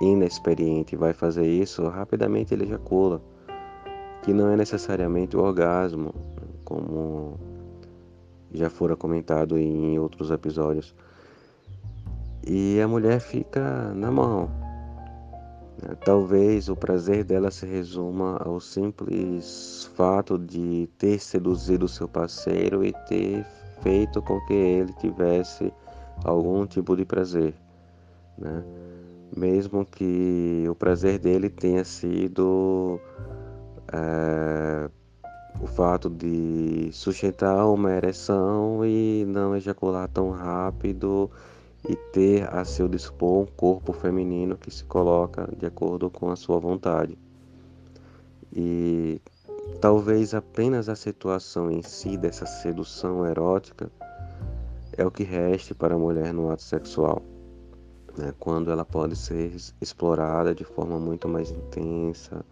inexperiente 0.02 0.96
vai 0.96 1.14
fazer 1.14 1.48
isso, 1.48 1.88
rapidamente 1.88 2.56
ele 2.56 2.64
ejacula, 2.64 3.22
que 4.24 4.34
não 4.34 4.50
é 4.50 4.56
necessariamente 4.56 5.38
o 5.38 5.42
orgasmo, 5.42 6.14
como 6.66 7.40
já 8.52 8.70
fora 8.70 8.96
comentado 8.96 9.60
em 9.60 10.00
outros 10.00 10.32
episódios. 10.32 10.96
E 12.46 12.80
a 12.82 12.88
mulher 12.88 13.20
fica 13.20 13.94
na 13.94 14.12
mão. 14.12 14.50
Né? 15.82 15.96
Talvez 16.04 16.70
o 16.70 16.76
prazer 16.76 17.24
dela 17.24 17.50
se 17.50 17.66
resuma 17.66 18.38
ao 18.44 18.60
simples 18.60 19.90
fato 19.96 20.38
de 20.38 20.90
ter 20.98 21.20
seduzido 21.20 21.88
seu 21.88 22.08
parceiro 22.08 22.84
e 22.84 22.92
ter 23.08 23.46
feito 23.82 24.22
com 24.22 24.40
que 24.46 24.54
ele 24.54 24.94
tivesse 24.94 25.74
algum 26.24 26.66
tipo 26.66 26.96
de 26.96 27.06
prazer, 27.06 27.54
né? 28.38 28.64
mesmo 29.36 29.86
que 29.86 30.66
o 30.70 30.76
prazer 30.76 31.20
dele 31.20 31.50
tenha 31.50 31.84
sido 31.84 33.00
é, 33.92 34.90
o 35.60 35.68
fato 35.68 36.10
de 36.10 36.90
sustentar 36.92 37.66
uma 37.68 37.92
ereção 37.92 38.86
e 38.86 39.26
não 39.28 39.56
ejacular 39.56 40.08
tão 40.08 40.30
rápido 40.30 41.30
e 41.88 41.96
ter 41.96 42.50
a 42.54 42.64
seu 42.64 42.88
dispor 42.88 43.44
um 43.44 43.46
corpo 43.46 43.92
feminino 43.92 44.58
que 44.58 44.72
se 44.72 44.86
coloca 44.86 45.50
de 45.58 45.66
acordo 45.66 46.10
com 46.10 46.30
a 46.30 46.36
sua 46.36 46.60
vontade. 46.60 47.18
E 48.56 49.22
talvez 49.82 50.34
apenas 50.34 50.88
a 50.88 50.96
situação 50.96 51.70
em 51.70 51.82
si 51.82 52.18
dessa 52.18 52.46
sedução 52.46 53.26
erótica 53.26 53.92
é 54.96 55.06
o 55.06 55.12
que 55.12 55.24
reste 55.24 55.74
para 55.74 55.96
a 55.96 55.98
mulher 55.98 56.34
no 56.34 56.52
ato 56.52 56.62
sexual, 56.62 57.22
né? 58.18 58.34
quando 58.40 58.72
ela 58.72 58.86
pode 58.86 59.16
ser 59.16 59.54
explorada 59.82 60.54
de 60.54 60.64
forma 60.64 61.00
muito 61.00 61.28
mais 61.28 61.52
intensa, 61.52 62.46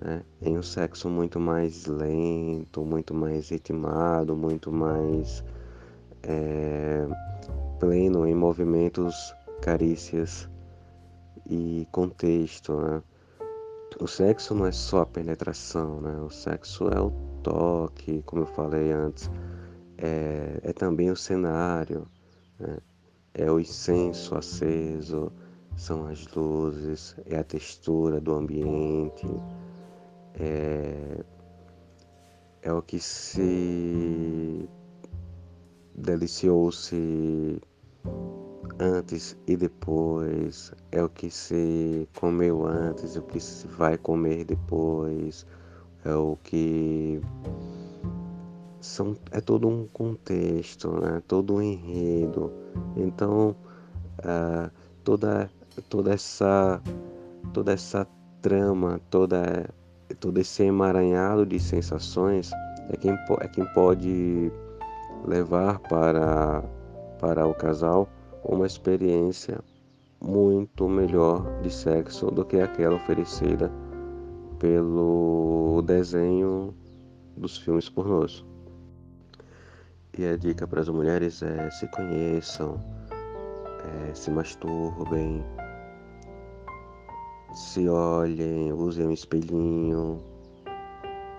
né? 0.00 0.22
em 0.40 0.58
um 0.58 0.62
sexo 0.62 1.08
muito 1.08 1.38
mais 1.38 1.86
lento, 1.86 2.84
muito 2.84 3.14
mais 3.14 3.50
ritmado, 3.50 4.34
muito 4.34 4.72
mais 4.72 5.44
é, 6.22 7.06
pleno 7.82 8.24
em 8.24 8.34
movimentos, 8.34 9.34
carícias 9.60 10.48
e 11.50 11.84
contexto. 11.90 12.76
Né? 12.76 13.02
O 14.00 14.06
sexo 14.06 14.54
não 14.54 14.66
é 14.66 14.70
só 14.70 15.00
a 15.00 15.06
penetração, 15.06 16.00
né? 16.00 16.16
o 16.20 16.30
sexo 16.30 16.88
é 16.90 17.00
o 17.00 17.10
toque, 17.42 18.22
como 18.22 18.42
eu 18.42 18.46
falei 18.46 18.92
antes 18.92 19.28
é, 19.98 20.60
é 20.62 20.72
também 20.72 21.10
o 21.10 21.16
cenário, 21.16 22.06
né? 22.56 22.78
é 23.34 23.50
o 23.50 23.58
incenso 23.58 24.36
aceso, 24.36 25.32
são 25.76 26.06
as 26.06 26.24
luzes, 26.36 27.16
é 27.26 27.36
a 27.36 27.42
textura 27.42 28.20
do 28.20 28.32
ambiente, 28.32 29.26
é, 30.34 31.24
é 32.62 32.72
o 32.72 32.80
que 32.80 33.00
se 33.00 34.68
deliciou-se 35.96 37.60
antes 38.78 39.36
e 39.46 39.56
depois, 39.56 40.72
é 40.90 41.02
o 41.02 41.08
que 41.08 41.30
se 41.30 42.08
comeu 42.18 42.66
antes, 42.66 43.16
é 43.16 43.20
o 43.20 43.22
que 43.22 43.40
se 43.40 43.66
vai 43.66 43.96
comer 43.96 44.44
depois, 44.44 45.46
é 46.04 46.14
o 46.14 46.36
que 46.42 47.20
são, 48.80 49.16
é 49.30 49.40
todo 49.40 49.68
um 49.68 49.86
contexto, 49.86 50.90
né? 51.00 51.22
todo 51.28 51.54
um 51.54 51.62
enredo. 51.62 52.52
Então, 52.96 53.54
uh, 54.18 54.70
toda, 55.04 55.50
toda, 55.88 56.12
essa, 56.12 56.82
toda 57.52 57.72
essa 57.72 58.06
trama, 58.40 59.00
toda, 59.10 59.70
todo 60.18 60.38
esse 60.38 60.64
emaranhado 60.64 61.46
de 61.46 61.60
sensações 61.60 62.50
é 62.90 62.96
quem, 62.96 63.12
é 63.12 63.48
quem 63.48 63.64
pode 63.72 64.50
levar 65.24 65.78
para, 65.78 66.64
para 67.22 67.46
o 67.46 67.54
casal 67.54 68.08
uma 68.44 68.66
experiência 68.66 69.60
muito 70.20 70.88
melhor 70.88 71.62
de 71.62 71.70
sexo 71.70 72.32
do 72.32 72.44
que 72.44 72.60
aquela 72.60 72.96
oferecida 72.96 73.70
pelo 74.58 75.80
desenho 75.86 76.74
dos 77.36 77.56
filmes 77.58 77.88
pornôs. 77.88 78.44
E 80.18 80.26
a 80.26 80.36
dica 80.36 80.66
para 80.66 80.80
as 80.80 80.88
mulheres 80.88 81.40
é 81.44 81.70
se 81.70 81.86
conheçam, 81.92 82.80
é, 84.10 84.14
se 84.14 84.28
masturbem, 84.28 85.44
se 87.54 87.88
olhem, 87.88 88.72
usem 88.72 89.06
um 89.06 89.12
espelhinho, 89.12 90.18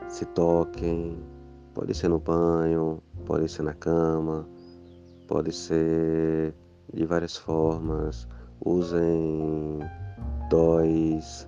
se 0.08 0.26
toquem. 0.28 1.22
Pode 1.74 1.94
ser 1.94 2.08
no 2.08 2.20
banho, 2.20 3.04
pode 3.26 3.50
ser 3.50 3.64
na 3.64 3.74
cama, 3.74 4.48
pode 5.28 5.52
ser 5.52 6.54
de 6.94 7.06
várias 7.06 7.38
formas. 7.38 8.28
Usem 8.64 9.80
toys. 10.50 11.48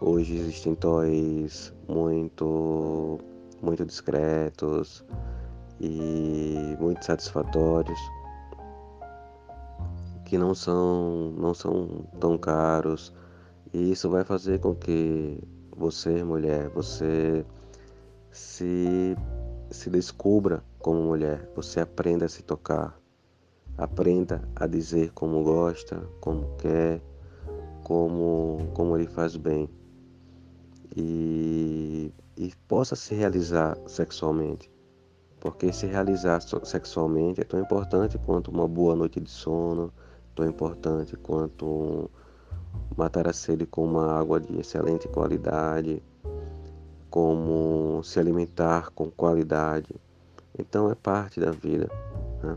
Hoje 0.00 0.36
existem 0.36 0.74
toys 0.74 1.72
muito, 1.88 3.18
muito 3.62 3.84
discretos 3.84 5.04
e 5.80 6.76
muito 6.78 7.04
satisfatórios, 7.04 7.98
que 10.24 10.36
não 10.36 10.54
são, 10.54 11.32
não 11.38 11.54
são 11.54 12.04
tão 12.20 12.36
caros, 12.36 13.12
e 13.72 13.92
isso 13.92 14.10
vai 14.10 14.24
fazer 14.24 14.60
com 14.60 14.74
que 14.74 15.38
você, 15.76 16.22
mulher, 16.24 16.68
você 16.70 17.44
se, 18.30 19.16
se 19.70 19.90
descubra 19.90 20.62
como 20.86 21.02
mulher, 21.02 21.50
você 21.52 21.80
aprenda 21.80 22.26
a 22.26 22.28
se 22.28 22.44
tocar, 22.44 22.96
aprenda 23.76 24.48
a 24.54 24.68
dizer 24.68 25.10
como 25.14 25.42
gosta, 25.42 26.00
como 26.20 26.54
quer, 26.58 27.02
como, 27.82 28.70
como 28.72 28.96
lhe 28.96 29.08
faz 29.08 29.34
bem. 29.34 29.68
E, 30.94 32.14
e 32.36 32.52
possa 32.68 32.94
se 32.94 33.16
realizar 33.16 33.76
sexualmente 33.88 34.70
porque 35.40 35.72
se 35.72 35.86
realizar 35.86 36.40
sexualmente 36.40 37.40
é 37.40 37.44
tão 37.44 37.58
importante 37.58 38.16
quanto 38.18 38.52
uma 38.52 38.68
boa 38.68 38.94
noite 38.94 39.20
de 39.20 39.28
sono, 39.28 39.92
tão 40.36 40.46
importante 40.46 41.16
quanto 41.16 42.08
matar 42.96 43.26
a 43.26 43.32
sede 43.32 43.66
com 43.66 43.84
uma 43.84 44.16
água 44.16 44.38
de 44.38 44.56
excelente 44.60 45.08
qualidade, 45.08 46.00
como 47.10 48.02
se 48.04 48.20
alimentar 48.20 48.90
com 48.90 49.10
qualidade. 49.10 50.05
Então 50.58 50.90
é 50.90 50.94
parte 50.94 51.40
da 51.40 51.50
vida. 51.50 51.88
Né? 52.42 52.56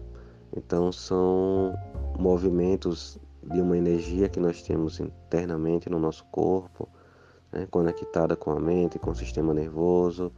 Então 0.56 0.92
são 0.92 1.74
movimentos 2.18 3.20
de 3.44 3.62
uma 3.62 3.78
energia 3.78 4.30
que 4.30 4.40
nós 4.40 4.62
temos 4.62 5.00
internamente 5.00 5.90
no 5.90 6.00
nosso 6.00 6.26
corpo, 6.26 6.88
né? 7.52 7.68
conectada 7.70 8.36
com 8.36 8.52
a 8.52 8.60
mente, 8.60 9.00
com 9.00 9.12
o 9.12 9.16
sistema 9.16 9.54
nervoso, 9.54 10.32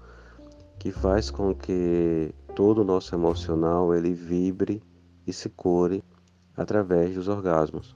que 0.79 0.91
faz 0.91 1.29
com 1.29 1.53
que 1.53 2.33
todo 2.55 2.81
o 2.81 2.83
nosso 2.83 3.13
emocional 3.15 3.93
ele 3.93 4.13
vibre 4.13 4.81
e 5.25 5.33
se 5.33 5.49
cure 5.49 6.03
através 6.55 7.15
dos 7.15 7.27
orgasmos. 7.27 7.95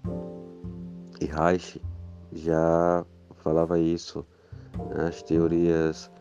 E 1.19 1.25
Reich 1.25 1.81
já 2.31 3.05
falava 3.35 3.79
isso, 3.79 4.25
as 5.07 5.23
teorias 5.23 6.11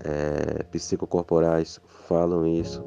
é, 0.00 0.62
psicocorporais 0.64 1.80
falam 2.06 2.46
isso. 2.46 2.84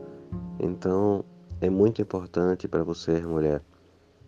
Então 0.59 1.23
é 1.59 1.69
muito 1.69 2.01
importante 2.01 2.67
para 2.67 2.83
você, 2.83 3.19
mulher, 3.21 3.61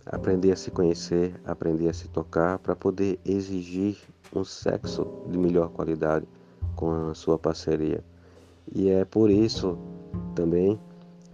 aprender 0.05 0.51
a 0.51 0.55
se 0.55 0.69
conhecer, 0.71 1.39
aprender 1.45 1.89
a 1.89 1.93
se 1.93 2.07
tocar 2.07 2.59
para 2.59 2.75
poder 2.75 3.19
exigir 3.25 3.97
um 4.35 4.43
sexo 4.43 5.07
de 5.27 5.37
melhor 5.37 5.69
qualidade 5.69 6.27
com 6.75 7.09
a 7.09 7.13
sua 7.13 7.37
parceria. 7.37 8.03
E 8.73 8.89
é 8.89 9.05
por 9.05 9.29
isso 9.29 9.77
também 10.35 10.79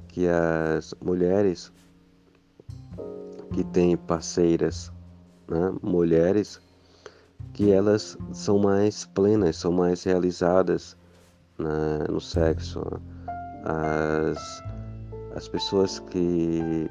que 0.07 0.27
as 0.27 0.93
mulheres 1.01 1.71
que 3.53 3.63
têm 3.63 3.95
parceiras, 3.97 4.91
né, 5.47 5.73
mulheres, 5.81 6.61
que 7.53 7.71
elas 7.71 8.17
são 8.31 8.59
mais 8.59 9.05
plenas, 9.05 9.57
são 9.57 9.71
mais 9.71 10.03
realizadas 10.03 10.97
né, 11.59 12.05
no 12.09 12.21
sexo. 12.21 12.81
As, 13.65 14.63
as 15.35 15.47
pessoas 15.47 15.99
que, 15.99 16.89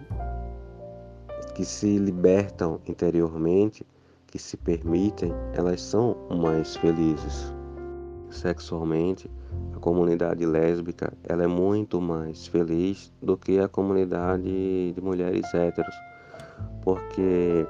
que 1.55 1.65
se 1.65 1.99
libertam 1.99 2.81
interiormente, 2.87 3.87
que 4.27 4.39
se 4.39 4.57
permitem, 4.57 5.33
elas 5.55 5.81
são 5.81 6.17
mais 6.31 6.77
felizes 6.77 7.53
sexualmente 8.31 9.31
a 9.79 9.81
comunidade 9.81 10.45
lésbica 10.45 11.13
ela 11.23 11.45
é 11.45 11.47
muito 11.47 12.01
mais 12.01 12.49
feliz 12.49 13.13
do 13.23 13.37
que 13.37 13.61
a 13.61 13.69
comunidade 13.69 14.93
de 14.93 15.01
mulheres 15.01 15.55
héteros, 15.55 15.95
porque 16.83 17.65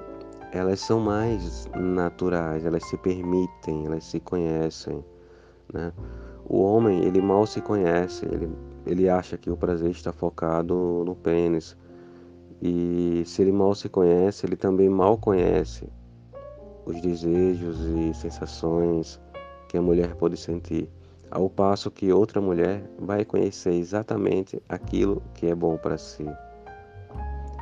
elas 0.52 0.80
são 0.80 0.98
mais 1.00 1.68
naturais, 1.76 2.64
elas 2.64 2.82
se 2.88 2.96
permitem, 2.96 3.86
elas 3.86 4.04
se 4.04 4.20
conhecem, 4.20 5.04
né? 5.72 5.92
O 6.48 6.62
homem, 6.62 7.04
ele 7.04 7.20
mal 7.20 7.46
se 7.46 7.60
conhece, 7.60 8.24
ele, 8.24 8.48
ele 8.86 9.08
acha 9.08 9.36
que 9.36 9.50
o 9.50 9.56
prazer 9.56 9.90
está 9.90 10.12
focado 10.12 11.04
no 11.04 11.14
pênis. 11.14 11.76
E 12.62 13.22
se 13.26 13.42
ele 13.42 13.52
mal 13.52 13.74
se 13.74 13.88
conhece, 13.88 14.46
ele 14.46 14.56
também 14.56 14.88
mal 14.88 15.18
conhece 15.18 15.86
os 16.86 17.00
desejos 17.02 17.80
e 17.80 18.14
sensações 18.14 19.20
que 19.68 19.76
a 19.76 19.82
mulher 19.82 20.14
pode 20.14 20.38
sentir, 20.38 20.90
ao 21.30 21.50
passo 21.50 21.90
que 21.90 22.10
outra 22.10 22.40
mulher 22.40 22.82
vai 22.98 23.26
conhecer 23.26 23.74
exatamente 23.74 24.60
aquilo 24.66 25.22
que 25.34 25.46
é 25.46 25.54
bom 25.54 25.76
para 25.76 25.98
si. 25.98 26.24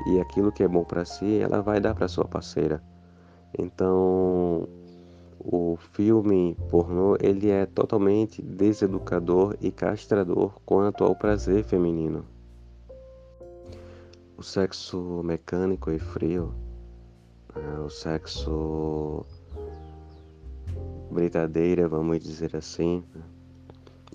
E 0.06 0.20
aquilo 0.20 0.52
que 0.52 0.62
é 0.62 0.68
bom 0.68 0.84
para 0.84 1.04
si, 1.04 1.40
ela 1.40 1.60
vai 1.60 1.80
dar 1.80 1.94
para 1.94 2.06
sua 2.06 2.24
parceira. 2.24 2.80
Então, 3.58 4.68
o 5.48 5.78
filme 5.92 6.56
pornô, 6.68 7.16
ele 7.20 7.48
é 7.48 7.66
totalmente 7.66 8.42
deseducador 8.42 9.56
e 9.60 9.70
castrador 9.70 10.60
quanto 10.66 11.04
ao 11.04 11.14
prazer 11.14 11.62
feminino. 11.62 12.24
O 14.36 14.42
sexo 14.42 15.22
mecânico 15.24 15.92
e 15.92 16.00
frio, 16.00 16.52
né, 17.54 17.78
o 17.78 17.88
sexo 17.88 19.24
britadeira, 21.12 21.88
vamos 21.88 22.18
dizer 22.18 22.56
assim, 22.56 23.04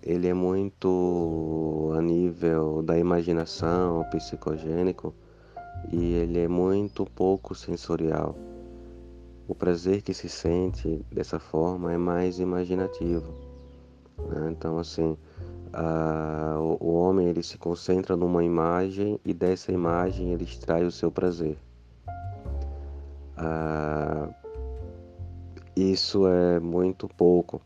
ele 0.04 0.28
é 0.28 0.34
muito 0.34 1.94
a 1.98 2.02
nível 2.02 2.84
da 2.84 2.98
imaginação, 3.00 4.04
psicogênico, 4.12 5.14
e 5.90 6.14
ele 6.14 6.40
é 6.40 6.48
muito 6.48 7.06
pouco 7.06 7.56
sensorial. 7.56 8.36
O 9.52 9.54
prazer 9.54 10.02
que 10.02 10.14
se 10.14 10.30
sente 10.30 11.06
dessa 11.12 11.38
forma 11.38 11.92
é 11.92 11.98
mais 11.98 12.40
imaginativo. 12.40 13.34
Né? 14.18 14.50
Então, 14.50 14.80
assim, 14.80 15.18
a, 15.74 16.56
o, 16.58 16.78
o 16.80 16.94
homem 16.94 17.28
ele 17.28 17.44
se 17.44 17.58
concentra 17.58 18.16
numa 18.16 18.46
imagem 18.46 19.20
e 19.26 19.34
dessa 19.34 19.70
imagem 19.70 20.32
ele 20.32 20.46
extrai 20.46 20.86
o 20.86 20.92
seu 20.92 21.12
prazer. 21.12 21.58
A, 23.36 24.30
isso 25.76 26.26
é 26.26 26.58
muito 26.58 27.10
pouco. 27.10 27.62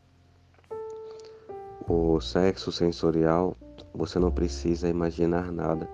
O 1.88 2.20
sexo 2.20 2.72
sensorial, 2.72 3.56
você 3.94 4.18
não 4.18 4.32
precisa 4.32 4.90
imaginar 4.90 5.52
nada. 5.52 5.88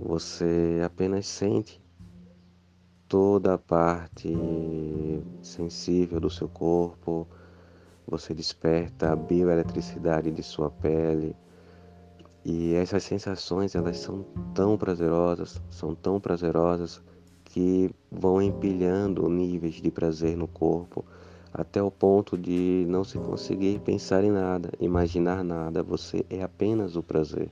Você 0.00 0.80
apenas 0.82 1.26
sente 1.26 1.84
toda 3.08 3.54
a 3.54 3.58
parte 3.58 4.34
sensível 5.42 6.20
do 6.20 6.30
seu 6.30 6.48
corpo, 6.48 7.26
você 8.06 8.34
desperta 8.34 9.12
a 9.12 9.16
bioeletricidade 9.16 10.30
de 10.30 10.42
sua 10.42 10.70
pele. 10.70 11.34
E 12.44 12.74
essas 12.74 13.02
sensações, 13.02 13.74
elas 13.74 13.98
são 13.98 14.24
tão 14.54 14.78
prazerosas, 14.78 15.60
são 15.70 15.94
tão 15.94 16.20
prazerosas 16.20 17.02
que 17.44 17.90
vão 18.10 18.40
empilhando 18.40 19.28
níveis 19.28 19.74
de 19.74 19.90
prazer 19.90 20.36
no 20.36 20.46
corpo 20.46 21.04
até 21.52 21.82
o 21.82 21.90
ponto 21.90 22.36
de 22.36 22.84
não 22.86 23.02
se 23.02 23.18
conseguir 23.18 23.80
pensar 23.80 24.22
em 24.22 24.30
nada, 24.30 24.70
imaginar 24.78 25.42
nada, 25.42 25.82
você 25.82 26.24
é 26.28 26.42
apenas 26.42 26.96
o 26.96 27.02
prazer. 27.02 27.50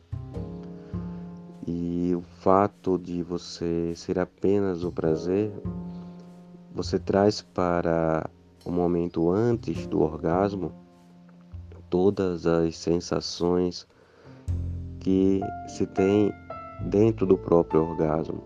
E 1.66 2.14
o 2.14 2.20
fato 2.20 2.98
de 2.98 3.22
você 3.22 3.94
ser 3.96 4.18
apenas 4.18 4.84
o 4.84 4.92
prazer, 4.92 5.50
você 6.74 6.98
traz 6.98 7.40
para 7.40 8.28
o 8.64 8.70
momento 8.70 9.30
antes 9.30 9.86
do 9.86 10.02
orgasmo 10.02 10.72
todas 11.88 12.44
as 12.44 12.76
sensações 12.76 13.86
que 14.98 15.40
se 15.68 15.86
tem 15.86 16.32
dentro 16.80 17.24
do 17.24 17.38
próprio 17.38 17.82
orgasmo. 17.82 18.42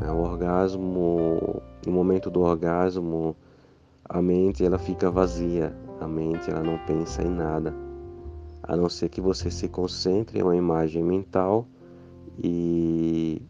É, 0.00 0.10
o 0.10 0.18
orgasmo, 0.18 1.60
no 1.84 1.92
momento 1.92 2.30
do 2.30 2.40
orgasmo, 2.40 3.34
a 4.08 4.22
mente 4.22 4.64
ela 4.64 4.78
fica 4.78 5.10
vazia, 5.10 5.76
a 6.00 6.06
mente 6.06 6.50
ela 6.50 6.62
não 6.62 6.78
pensa 6.86 7.22
em 7.22 7.30
nada, 7.30 7.74
a 8.62 8.76
não 8.76 8.88
ser 8.88 9.08
que 9.08 9.20
você 9.20 9.50
se 9.50 9.68
concentre 9.68 10.38
em 10.38 10.42
uma 10.42 10.56
imagem 10.56 11.02
mental 11.02 11.66
e 12.42 13.42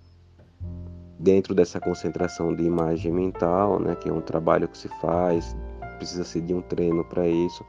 dentro 1.19 1.55
dessa 1.55 1.81
concentração 1.81 2.55
de 2.55 2.63
imagem 2.63 3.13
mental, 3.13 3.79
né, 3.79 3.95
que 3.97 4.09
é 4.09 4.13
um 4.13 4.21
trabalho 4.21 4.69
que 4.69 4.79
se 4.79 4.89
faz, 5.01 5.57
precisa-se 5.97 6.41
de 6.41 6.55
um 6.55 6.63
treino 6.63 7.05
para 7.05 7.27
isso, 7.27 7.65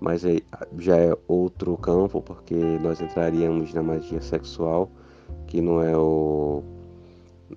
mas 0.00 0.24
é, 0.24 0.40
já 0.78 0.96
é 0.96 1.16
outro 1.28 1.76
campo, 1.76 2.20
porque 2.20 2.54
nós 2.54 3.00
entraríamos 3.00 3.72
na 3.72 3.82
magia 3.82 4.20
sexual, 4.20 4.90
que 5.46 5.60
não 5.60 5.82
é 5.82 5.96
o, 5.96 6.62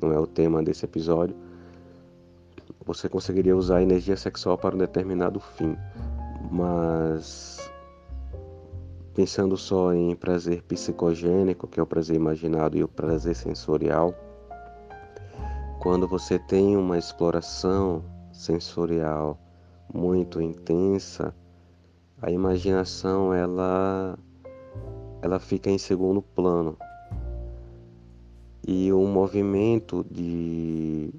não 0.02 0.12
é 0.12 0.20
o 0.20 0.28
tema 0.28 0.62
desse 0.62 0.86
episódio. 0.86 1.36
Você 2.86 3.08
conseguiria 3.08 3.56
usar 3.56 3.78
a 3.78 3.84
energia 3.84 4.18
sexual 4.18 4.58
para 4.58 4.76
um 4.76 4.78
determinado 4.78 5.40
fim, 5.40 5.76
mas 6.52 7.63
pensando 9.14 9.56
só 9.56 9.94
em 9.94 10.16
prazer 10.16 10.64
psicogênico, 10.64 11.68
que 11.68 11.80
é 11.80 11.84
o 11.84 11.86
prazer 11.86 12.16
imaginado, 12.16 12.78
e 12.78 12.84
o 12.84 12.88
prazer 12.88 13.36
sensorial, 13.36 14.14
quando 15.80 16.08
você 16.08 16.40
tem 16.40 16.76
uma 16.76 16.98
exploração 16.98 18.04
sensorial 18.32 19.38
muito 19.94 20.42
intensa, 20.42 21.36
a 22.22 22.32
imaginação 22.32 23.34
ela 23.34 24.18
ela 25.22 25.40
fica 25.40 25.70
em 25.70 25.78
segundo 25.78 26.22
plano. 26.22 26.78
E 28.66 28.92
o 28.92 29.06
movimento 29.06 30.06
de, 30.10 31.14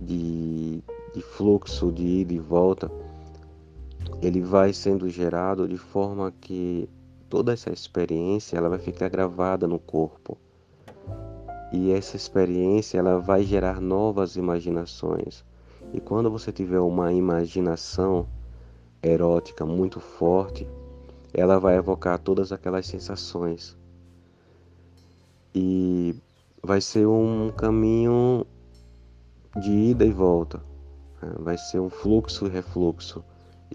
de, 0.00 0.82
de 1.12 1.22
fluxo 1.22 1.90
de 1.90 2.06
ida 2.20 2.32
e 2.32 2.38
volta 2.38 2.90
ele 4.22 4.40
vai 4.40 4.72
sendo 4.72 5.08
gerado 5.08 5.66
de 5.66 5.78
forma 5.78 6.32
que 6.40 6.88
toda 7.28 7.52
essa 7.52 7.70
experiência 7.70 8.56
ela 8.56 8.68
vai 8.68 8.78
ficar 8.78 9.08
gravada 9.08 9.66
no 9.66 9.78
corpo. 9.78 10.36
E 11.72 11.92
essa 11.92 12.16
experiência 12.16 12.98
ela 12.98 13.18
vai 13.18 13.44
gerar 13.44 13.80
novas 13.80 14.36
imaginações. 14.36 15.44
E 15.92 16.00
quando 16.00 16.30
você 16.30 16.52
tiver 16.52 16.80
uma 16.80 17.12
imaginação 17.12 18.26
erótica 19.02 19.64
muito 19.64 20.00
forte, 20.00 20.68
ela 21.32 21.58
vai 21.58 21.76
evocar 21.76 22.18
todas 22.18 22.52
aquelas 22.52 22.86
sensações. 22.86 23.78
E 25.54 26.14
vai 26.62 26.80
ser 26.80 27.06
um 27.06 27.50
caminho 27.56 28.44
de 29.56 29.70
ida 29.70 30.04
e 30.04 30.12
volta. 30.12 30.58
Né? 31.22 31.32
Vai 31.38 31.56
ser 31.56 31.80
um 31.80 31.88
fluxo 31.88 32.46
e 32.46 32.50
refluxo. 32.50 33.24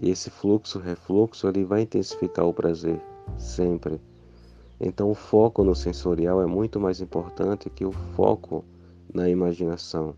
E 0.00 0.10
esse 0.10 0.30
fluxo, 0.30 0.78
refluxo, 0.78 1.48
ele 1.48 1.64
vai 1.64 1.82
intensificar 1.82 2.44
o 2.44 2.52
prazer, 2.52 3.00
sempre. 3.38 4.00
Então 4.78 5.10
o 5.10 5.14
foco 5.14 5.64
no 5.64 5.74
sensorial 5.74 6.42
é 6.42 6.46
muito 6.46 6.78
mais 6.78 7.00
importante 7.00 7.70
que 7.70 7.84
o 7.84 7.92
foco 7.92 8.64
na 9.12 9.28
imaginação. 9.28 10.14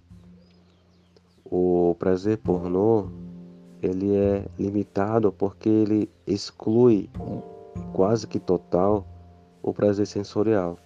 O 1.44 1.94
prazer 1.98 2.38
pornô, 2.38 3.08
ele 3.80 4.16
é 4.16 4.46
limitado 4.58 5.32
porque 5.32 5.68
ele 5.68 6.10
exclui 6.26 7.08
quase 7.92 8.26
que 8.26 8.40
total 8.40 9.06
o 9.62 9.72
prazer 9.72 10.06
sensorial. 10.06 10.76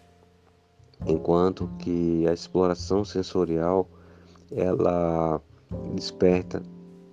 Enquanto 1.07 1.69
que 1.79 2.29
a 2.29 2.33
exploração 2.33 3.05
sensorial, 3.05 3.89
ela 4.51 5.41
desperta 5.95 6.63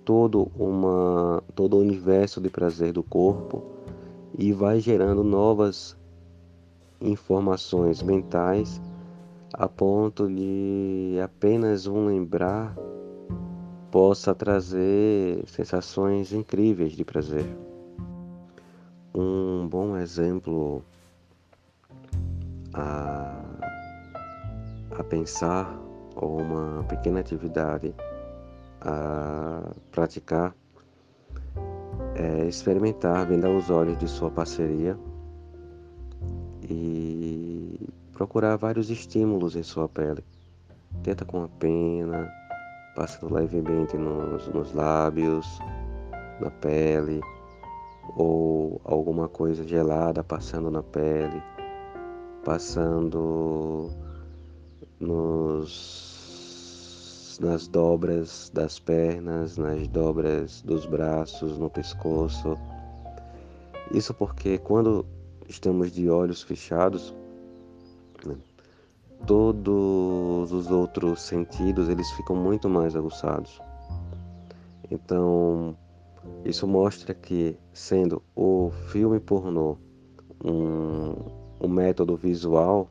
todo, 0.04 0.50
uma, 0.56 1.42
todo 1.54 1.76
o 1.76 1.80
universo 1.80 2.40
de 2.40 2.48
prazer 2.48 2.92
do 2.92 3.02
corpo 3.02 3.62
e 4.38 4.52
vai 4.52 4.80
gerando 4.80 5.22
novas 5.22 5.96
informações 7.00 8.02
mentais 8.02 8.80
a 9.52 9.68
ponto 9.68 10.28
de 10.28 11.18
apenas 11.22 11.86
um 11.86 12.06
lembrar 12.06 12.76
possa 13.90 14.34
trazer 14.34 15.42
sensações 15.46 16.32
incríveis 16.32 16.92
de 16.92 17.04
prazer. 17.04 17.46
Um 19.12 19.66
bom 19.68 19.96
exemplo 19.96 20.84
a, 22.72 23.42
a 24.92 25.04
pensar 25.04 25.76
ou 26.14 26.40
uma 26.40 26.84
pequena 26.84 27.18
atividade 27.18 27.92
a 28.80 29.72
praticar 29.90 30.54
é 32.14 32.46
experimentar, 32.46 33.26
vendar 33.26 33.50
os 33.50 33.70
olhos 33.70 33.98
de 33.98 34.08
sua 34.08 34.30
parceria 34.30 34.98
e 36.62 37.88
procurar 38.12 38.56
vários 38.56 38.90
estímulos 38.90 39.56
em 39.56 39.62
sua 39.62 39.88
pele. 39.88 40.24
Tenta 41.02 41.24
com 41.24 41.44
a 41.44 41.48
pena, 41.48 42.30
passando 42.94 43.32
levemente 43.34 43.96
nos, 43.96 44.48
nos 44.48 44.72
lábios, 44.74 45.46
na 46.40 46.50
pele, 46.50 47.20
ou 48.16 48.80
alguma 48.84 49.28
coisa 49.28 49.66
gelada 49.66 50.22
passando 50.22 50.70
na 50.70 50.82
pele, 50.82 51.42
passando 52.44 53.90
nos 54.98 56.19
nas 57.40 57.66
dobras 57.66 58.50
das 58.52 58.78
pernas, 58.78 59.56
nas 59.56 59.88
dobras 59.88 60.60
dos 60.60 60.84
braços, 60.84 61.56
no 61.56 61.70
pescoço. 61.70 62.56
Isso 63.92 64.12
porque 64.12 64.58
quando 64.58 65.06
estamos 65.48 65.90
de 65.90 66.10
olhos 66.10 66.42
fechados, 66.42 67.14
né, 68.26 68.36
todos 69.26 70.52
os 70.52 70.70
outros 70.70 71.22
sentidos 71.22 71.88
eles 71.88 72.10
ficam 72.10 72.36
muito 72.36 72.68
mais 72.68 72.94
aguçados. 72.94 73.58
Então, 74.90 75.74
isso 76.44 76.68
mostra 76.68 77.14
que, 77.14 77.56
sendo 77.72 78.22
o 78.36 78.70
filme 78.88 79.18
pornô 79.18 79.78
um, 80.44 81.14
um 81.58 81.68
método 81.68 82.16
visual, 82.16 82.90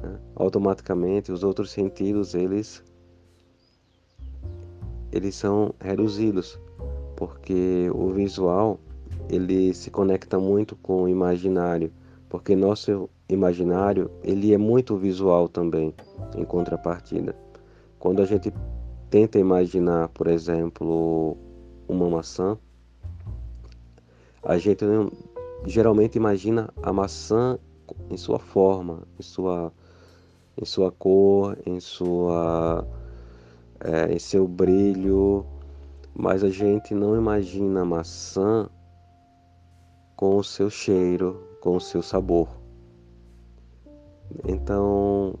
né, 0.00 0.20
automaticamente 0.36 1.32
os 1.32 1.42
outros 1.42 1.72
sentidos 1.72 2.32
eles 2.34 2.84
eles 5.12 5.34
são 5.34 5.74
reduzidos, 5.80 6.58
porque 7.16 7.90
o 7.94 8.10
visual 8.10 8.80
ele 9.28 9.72
se 9.74 9.90
conecta 9.90 10.38
muito 10.38 10.74
com 10.76 11.02
o 11.02 11.08
imaginário, 11.08 11.92
porque 12.28 12.56
nosso 12.56 13.08
imaginário 13.28 14.10
ele 14.22 14.52
é 14.52 14.58
muito 14.58 14.96
visual 14.96 15.48
também, 15.48 15.94
em 16.36 16.44
contrapartida. 16.44 17.36
Quando 17.98 18.22
a 18.22 18.24
gente 18.24 18.52
tenta 19.10 19.38
imaginar, 19.38 20.08
por 20.08 20.26
exemplo, 20.26 21.36
uma 21.86 22.08
maçã, 22.08 22.58
a 24.42 24.58
gente 24.58 24.84
geralmente 25.66 26.16
imagina 26.16 26.72
a 26.82 26.92
maçã 26.92 27.58
em 28.10 28.16
sua 28.16 28.38
forma, 28.38 29.02
em 29.18 29.22
sua, 29.22 29.72
em 30.60 30.64
sua 30.64 30.90
cor, 30.90 31.58
em 31.64 31.78
sua, 31.78 32.86
é, 33.84 34.12
em 34.12 34.18
seu 34.18 34.46
brilho, 34.46 35.44
mas 36.14 36.44
a 36.44 36.50
gente 36.50 36.94
não 36.94 37.16
imagina 37.16 37.82
a 37.82 37.84
maçã 37.84 38.68
com 40.16 40.36
o 40.36 40.44
seu 40.44 40.70
cheiro, 40.70 41.42
com 41.60 41.76
o 41.76 41.80
seu 41.80 42.02
sabor. 42.02 42.48
Então 44.46 45.34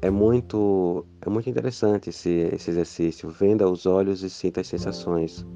é 0.00 0.10
muito 0.10 1.06
é 1.20 1.30
muito 1.30 1.48
interessante 1.48 2.10
esse, 2.10 2.30
esse 2.30 2.70
exercício. 2.70 3.30
Venda 3.30 3.68
os 3.68 3.86
olhos 3.86 4.22
e 4.22 4.30
sinta 4.30 4.60
as 4.60 4.66
sensações 4.66 5.46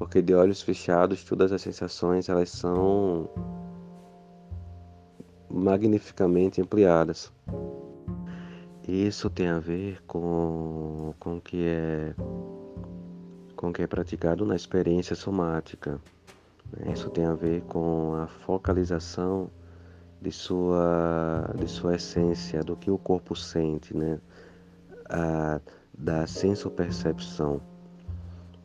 porque 0.00 0.22
de 0.22 0.32
olhos 0.34 0.62
fechados 0.62 1.22
todas 1.22 1.52
as 1.52 1.60
sensações 1.60 2.30
elas 2.30 2.48
são 2.48 3.28
magnificamente 5.50 6.58
ampliadas. 6.62 7.30
Isso 8.90 9.30
tem 9.30 9.46
a 9.46 9.60
ver 9.60 10.02
com 10.04 11.14
com 11.20 11.36
o 11.36 11.40
que 11.40 11.64
é 11.64 12.12
com 13.54 13.72
que 13.72 13.82
é 13.82 13.86
praticado 13.86 14.44
na 14.44 14.56
experiência 14.56 15.14
somática. 15.14 16.00
Né? 16.72 16.92
Isso 16.92 17.08
tem 17.10 17.24
a 17.24 17.34
ver 17.34 17.62
com 17.62 18.14
a 18.16 18.26
focalização 18.26 19.48
de 20.20 20.32
sua 20.32 21.54
de 21.56 21.68
sua 21.68 21.94
essência, 21.94 22.64
do 22.64 22.76
que 22.76 22.90
o 22.90 22.98
corpo 22.98 23.36
sente, 23.36 23.96
né? 23.96 24.18
A, 25.08 25.60
da 25.96 26.26
sensopercepção 26.26 27.60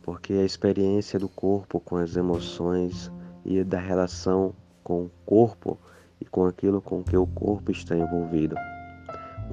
porque 0.01 0.33
a 0.33 0.43
experiência 0.43 1.19
do 1.19 1.29
corpo 1.29 1.79
com 1.79 1.97
as 1.97 2.15
emoções 2.15 3.11
e 3.45 3.63
da 3.63 3.79
relação 3.79 4.55
com 4.83 5.03
o 5.05 5.11
corpo 5.23 5.77
e 6.19 6.25
com 6.25 6.47
aquilo 6.47 6.81
com 6.81 7.03
que 7.03 7.15
o 7.15 7.27
corpo 7.27 7.71
está 7.71 7.95
envolvido. 7.95 8.55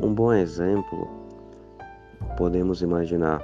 Um 0.01 0.15
bom 0.15 0.33
exemplo 0.33 1.09
podemos 2.37 2.83
imaginar: 2.83 3.43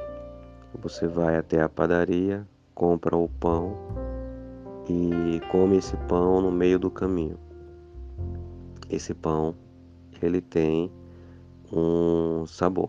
você 0.80 1.06
vai 1.06 1.36
até 1.36 1.60
a 1.60 1.68
padaria, 1.68 2.46
compra 2.74 3.16
o 3.16 3.28
pão 3.28 3.76
e 4.88 5.40
come 5.50 5.76
esse 5.76 5.96
pão 6.08 6.40
no 6.40 6.50
meio 6.50 6.78
do 6.78 6.90
caminho. 6.90 7.38
Esse 8.88 9.12
pão 9.12 9.54
ele 10.22 10.40
tem 10.40 10.90
um 11.72 12.46
sabor. 12.46 12.88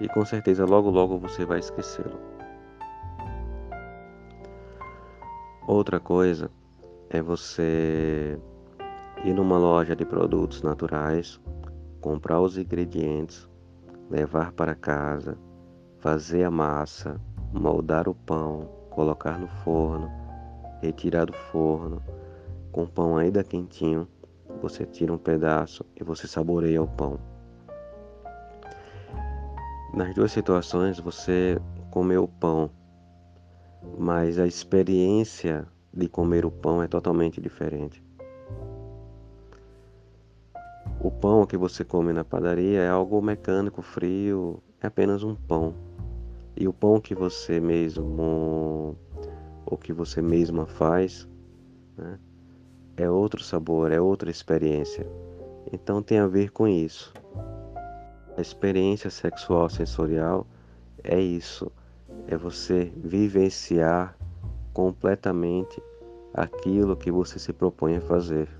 E 0.00 0.08
com 0.08 0.24
certeza 0.24 0.64
logo 0.64 0.90
logo 0.90 1.18
você 1.18 1.44
vai 1.44 1.60
esquecê-lo. 1.60 2.18
Outra 5.66 6.00
coisa 6.00 6.50
é 7.10 7.22
você 7.22 8.38
ir 9.24 9.32
numa 9.34 9.58
loja 9.58 9.94
de 9.94 10.04
produtos 10.04 10.62
naturais, 10.62 11.38
comprar 12.00 12.40
os 12.40 12.56
ingredientes, 12.56 13.48
levar 14.10 14.52
para 14.52 14.74
casa, 14.74 15.38
fazer 15.98 16.44
a 16.44 16.50
massa, 16.50 17.20
moldar 17.52 18.08
o 18.08 18.14
pão, 18.14 18.68
colocar 18.90 19.38
no 19.38 19.48
forno, 19.48 20.10
retirar 20.82 21.26
do 21.26 21.32
forno, 21.32 22.02
com 22.72 22.84
o 22.84 22.88
pão 22.88 23.16
ainda 23.16 23.44
quentinho, 23.44 24.08
você 24.60 24.84
tira 24.84 25.12
um 25.12 25.18
pedaço 25.18 25.84
e 25.94 26.02
você 26.02 26.26
saboreia 26.26 26.82
o 26.82 26.88
pão. 26.88 27.18
Nas 29.94 30.14
duas 30.14 30.32
situações 30.32 30.98
você 30.98 31.60
comeu 31.90 32.24
o 32.24 32.28
pão 32.28 32.70
mas 33.98 34.38
a 34.38 34.46
experiência 34.46 35.66
de 35.92 36.08
comer 36.08 36.44
o 36.44 36.50
pão 36.50 36.82
é 36.82 36.88
totalmente 36.88 37.40
diferente. 37.40 38.02
O 41.02 41.10
pão 41.10 41.46
que 41.46 41.56
você 41.56 41.82
come 41.82 42.12
na 42.12 42.22
padaria 42.22 42.80
é 42.80 42.88
algo 42.88 43.22
mecânico, 43.22 43.80
frio, 43.80 44.62
é 44.82 44.86
apenas 44.86 45.22
um 45.22 45.34
pão. 45.34 45.74
E 46.54 46.68
o 46.68 46.72
pão 46.74 47.00
que 47.00 47.14
você 47.14 47.58
mesmo 47.58 48.96
ou 49.64 49.78
que 49.78 49.94
você 49.94 50.20
mesma 50.20 50.66
faz 50.66 51.26
né, 51.96 52.18
é 52.98 53.08
outro 53.08 53.42
sabor, 53.42 53.90
é 53.92 54.00
outra 54.00 54.30
experiência. 54.30 55.06
Então 55.72 56.02
tem 56.02 56.18
a 56.18 56.26
ver 56.26 56.50
com 56.50 56.68
isso. 56.68 57.14
A 58.36 58.40
experiência 58.40 59.08
sexual 59.08 59.70
sensorial 59.70 60.46
é 61.02 61.18
isso 61.18 61.72
é 62.26 62.36
você 62.36 62.92
vivenciar 62.96 64.16
completamente 64.72 65.82
aquilo 66.34 66.96
que 66.96 67.10
você 67.10 67.38
se 67.38 67.52
propõe 67.52 67.96
a 67.96 68.00
fazer. 68.00 68.59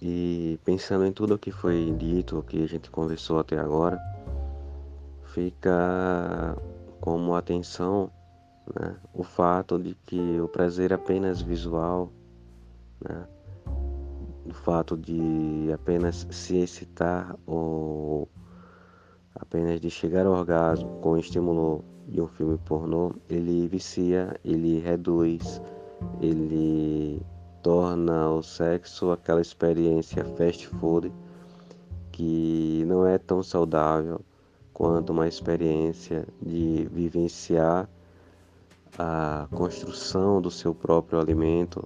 E 0.00 0.58
pensando 0.64 1.06
em 1.06 1.12
tudo 1.12 1.34
o 1.34 1.38
que 1.38 1.50
foi 1.50 1.90
dito, 1.96 2.38
o 2.38 2.42
que 2.42 2.62
a 2.62 2.66
gente 2.66 2.90
conversou 2.90 3.38
até 3.38 3.58
agora, 3.58 3.98
fica 5.24 6.56
como 7.00 7.34
atenção 7.34 8.10
né, 8.74 8.96
o 9.14 9.22
fato 9.22 9.78
de 9.78 9.94
que 10.06 10.40
o 10.40 10.48
prazer 10.48 10.92
apenas 10.92 11.40
visual, 11.40 12.12
né, 13.00 13.26
o 14.44 14.52
fato 14.52 14.96
de 14.96 15.70
apenas 15.72 16.26
se 16.30 16.58
excitar 16.58 17.34
ou 17.46 18.28
apenas 19.34 19.80
de 19.80 19.90
chegar 19.90 20.26
ao 20.26 20.32
orgasmo 20.32 21.00
com 21.00 21.12
o 21.12 21.18
estímulo 21.18 21.84
de 22.08 22.20
um 22.20 22.28
filme 22.28 22.58
pornô, 22.58 23.12
ele 23.28 23.66
vicia, 23.68 24.38
ele 24.44 24.78
reduz, 24.78 25.60
ele 26.20 27.20
torna 27.66 28.30
o 28.30 28.44
sexo 28.44 29.10
aquela 29.10 29.40
experiência 29.40 30.24
fast 30.36 30.68
food 30.68 31.12
que 32.12 32.84
não 32.86 33.04
é 33.04 33.18
tão 33.18 33.42
saudável 33.42 34.20
quanto 34.72 35.10
uma 35.10 35.26
experiência 35.26 36.28
de 36.40 36.88
vivenciar 36.92 37.88
a 38.96 39.48
construção 39.50 40.40
do 40.40 40.48
seu 40.48 40.72
próprio 40.72 41.18
alimento 41.18 41.82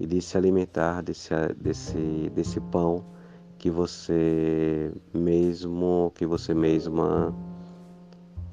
e 0.00 0.04
de 0.04 0.20
se 0.20 0.36
alimentar 0.36 1.00
desse, 1.00 1.32
desse, 1.56 2.28
desse 2.34 2.60
pão 2.60 3.04
que 3.56 3.70
você 3.70 4.92
mesmo, 5.14 6.10
que 6.16 6.26
você 6.26 6.52
mesma 6.52 7.32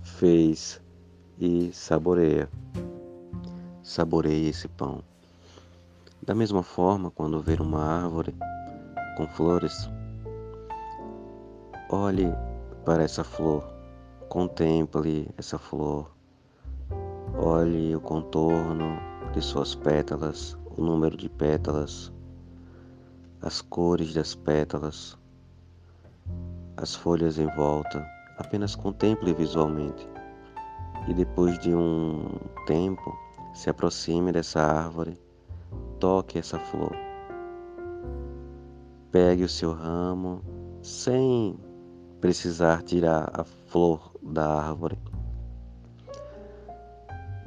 fez 0.03 0.79
e 1.39 1.71
saboreia. 1.73 2.47
Saboreie 3.81 4.49
esse 4.49 4.67
pão. 4.67 5.01
Da 6.27 6.35
mesma 6.35 6.61
forma, 6.61 7.09
quando 7.09 7.41
ver 7.41 7.61
uma 7.61 7.81
árvore 7.81 8.35
com 9.15 9.25
flores, 9.29 9.89
olhe 11.89 12.27
para 12.83 13.01
essa 13.01 13.23
flor, 13.23 13.63
contemple 14.27 15.33
essa 15.37 15.57
flor, 15.57 16.11
olhe 17.33 17.95
o 17.95 18.01
contorno 18.01 18.99
de 19.31 19.41
suas 19.41 19.73
pétalas, 19.73 20.57
o 20.75 20.81
número 20.81 21.15
de 21.15 21.29
pétalas, 21.29 22.11
as 23.41 23.61
cores 23.61 24.13
das 24.13 24.35
pétalas, 24.35 25.17
as 26.75 26.93
folhas 26.93 27.39
em 27.39 27.47
volta, 27.55 28.05
apenas 28.37 28.75
contemple 28.75 29.33
visualmente. 29.33 30.05
E 31.07 31.13
depois 31.13 31.57
de 31.59 31.73
um 31.73 32.37
tempo, 32.65 33.17
se 33.53 33.69
aproxime 33.69 34.33
dessa 34.33 34.61
árvore, 34.61 35.17
toque 35.99 36.39
essa 36.39 36.59
flor. 36.59 36.95
Pegue 39.11 39.43
o 39.43 39.49
seu 39.49 39.71
ramo 39.71 40.41
sem 40.81 41.57
precisar 42.19 42.83
tirar 42.83 43.29
a 43.33 43.43
flor 43.43 44.11
da 44.21 44.47
árvore. 44.47 44.97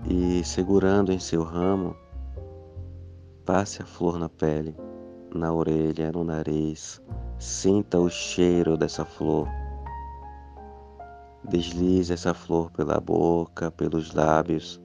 E 0.08 0.42
segurando 0.44 1.12
em 1.12 1.18
seu 1.18 1.42
ramo, 1.42 1.94
passe 3.44 3.82
a 3.82 3.86
flor 3.86 4.18
na 4.18 4.28
pele, 4.28 4.74
na 5.34 5.52
orelha, 5.52 6.10
no 6.12 6.24
nariz, 6.24 7.00
sinta 7.38 7.98
o 7.98 8.08
cheiro 8.08 8.76
dessa 8.76 9.04
flor. 9.04 9.48
Deslize 11.44 12.12
essa 12.12 12.34
flor 12.34 12.70
pela 12.70 13.00
boca, 13.00 13.70
pelos 13.70 14.14
lábios, 14.14 14.80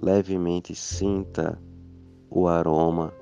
levemente 0.00 0.74
sinta 0.74 1.58
o 2.34 2.48
aroma 2.48 3.14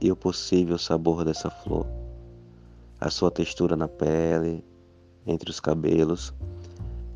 e 0.00 0.10
o 0.10 0.16
possível 0.16 0.76
sabor 0.76 1.24
dessa 1.24 1.48
flor, 1.48 1.86
a 3.00 3.08
sua 3.08 3.30
textura 3.30 3.76
na 3.76 3.86
pele, 3.86 4.64
entre 5.24 5.48
os 5.48 5.60
cabelos, 5.60 6.34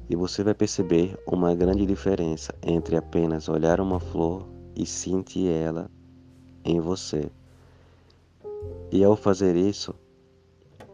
e 0.08 0.14
você 0.14 0.44
vai 0.44 0.54
perceber 0.54 1.18
uma 1.26 1.52
grande 1.52 1.84
diferença 1.84 2.54
entre 2.62 2.96
apenas 2.96 3.48
olhar 3.48 3.80
uma 3.80 3.98
flor 3.98 4.46
e 4.76 4.86
sentir 4.86 5.50
ela 5.50 5.90
em 6.64 6.78
você. 6.78 7.28
E 8.92 9.02
ao 9.02 9.16
fazer 9.16 9.56
isso, 9.56 9.96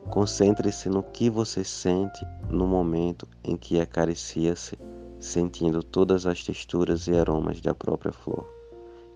concentre-se 0.08 0.88
no 0.88 1.02
que 1.02 1.28
você 1.28 1.62
sente 1.62 2.24
no 2.48 2.66
momento 2.66 3.28
em 3.44 3.54
que 3.54 3.78
acaricia-se, 3.78 4.78
sentindo 5.20 5.82
todas 5.82 6.24
as 6.24 6.42
texturas 6.42 7.06
e 7.06 7.14
aromas 7.14 7.60
da 7.60 7.74
própria 7.74 8.12
flor. 8.12 8.48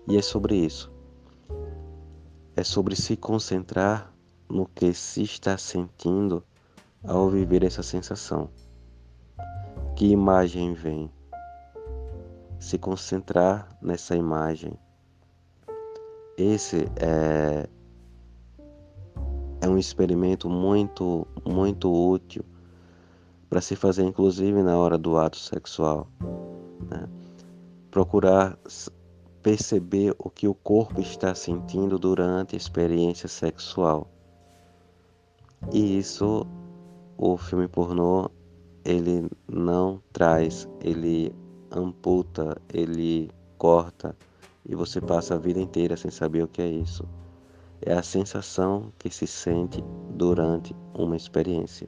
E 0.07 0.15
é 0.15 0.21
sobre 0.21 0.55
isso 0.55 0.95
é 2.57 2.63
sobre 2.63 2.95
se 2.95 3.15
concentrar 3.15 4.11
no 4.49 4.65
que 4.65 4.91
se 4.91 5.21
está 5.21 5.55
sentindo 5.59 6.43
ao 7.03 7.29
viver 7.29 7.63
essa 7.63 7.83
sensação. 7.83 8.49
Que 9.95 10.07
imagem 10.07 10.73
vem? 10.73 11.11
Se 12.59 12.79
concentrar 12.79 13.77
nessa 13.79 14.15
imagem. 14.15 14.73
Esse 16.35 16.89
é, 16.95 17.69
é 19.61 19.69
um 19.69 19.77
experimento 19.77 20.49
muito, 20.49 21.27
muito 21.45 21.93
útil 21.93 22.43
para 23.47 23.61
se 23.61 23.75
fazer, 23.75 24.03
inclusive 24.03 24.63
na 24.63 24.75
hora 24.75 24.97
do 24.97 25.15
ato 25.19 25.37
sexual. 25.37 26.07
Né? 26.89 27.07
Procurar 27.91 28.57
perceber 29.47 30.13
o 30.19 30.29
que 30.29 30.45
o 30.45 30.53
corpo 30.53 30.99
está 30.99 31.33
sentindo 31.33 31.97
durante 31.97 32.53
a 32.53 32.57
experiência 32.57 33.29
sexual. 33.29 34.11
E 35.71 35.97
isso 35.97 36.45
o 37.17 37.37
filme 37.37 37.65
pornô 37.65 38.29
ele 38.83 39.29
não 39.47 40.03
traz, 40.11 40.67
ele 40.81 41.33
amputa, 41.71 42.61
ele 42.73 43.31
corta 43.57 44.13
e 44.67 44.75
você 44.75 44.99
passa 44.99 45.35
a 45.35 45.37
vida 45.37 45.61
inteira 45.61 45.95
sem 45.95 46.11
saber 46.11 46.43
o 46.43 46.47
que 46.49 46.61
é 46.61 46.67
isso. 46.67 47.07
É 47.81 47.93
a 47.93 48.03
sensação 48.03 48.91
que 48.99 49.09
se 49.09 49.25
sente 49.25 49.81
durante 50.09 50.75
uma 50.93 51.15
experiência. 51.15 51.87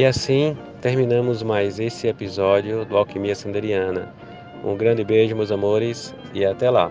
E 0.00 0.04
assim 0.06 0.56
terminamos 0.80 1.42
mais 1.42 1.78
esse 1.78 2.06
episódio 2.06 2.86
do 2.86 2.96
Alquimia 2.96 3.34
Sanderiana. 3.34 4.14
Um 4.64 4.74
grande 4.74 5.04
beijo, 5.04 5.36
meus 5.36 5.52
amores, 5.52 6.14
e 6.32 6.42
até 6.42 6.70
lá. 6.70 6.90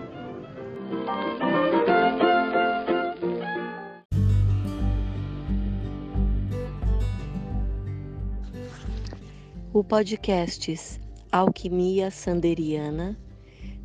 O 9.72 9.82
podcast 9.82 11.00
Alquimia 11.32 12.12
Sanderiana 12.12 13.18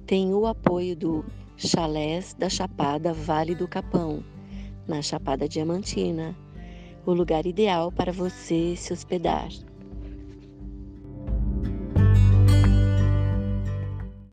tem 0.05 0.35
o 0.35 0.45
apoio 0.45 0.95
do 0.95 1.25
Chalés 1.57 2.35
da 2.35 2.47
Chapada 2.47 3.11
Vale 3.11 3.55
do 3.55 3.67
Capão, 3.67 4.23
na 4.87 5.01
Chapada 5.01 5.49
Diamantina 5.49 6.35
o 7.05 7.13
lugar 7.13 7.45
ideal 7.45 7.91
para 7.91 8.11
você 8.11 8.75
se 8.75 8.93
hospedar. 8.93 9.49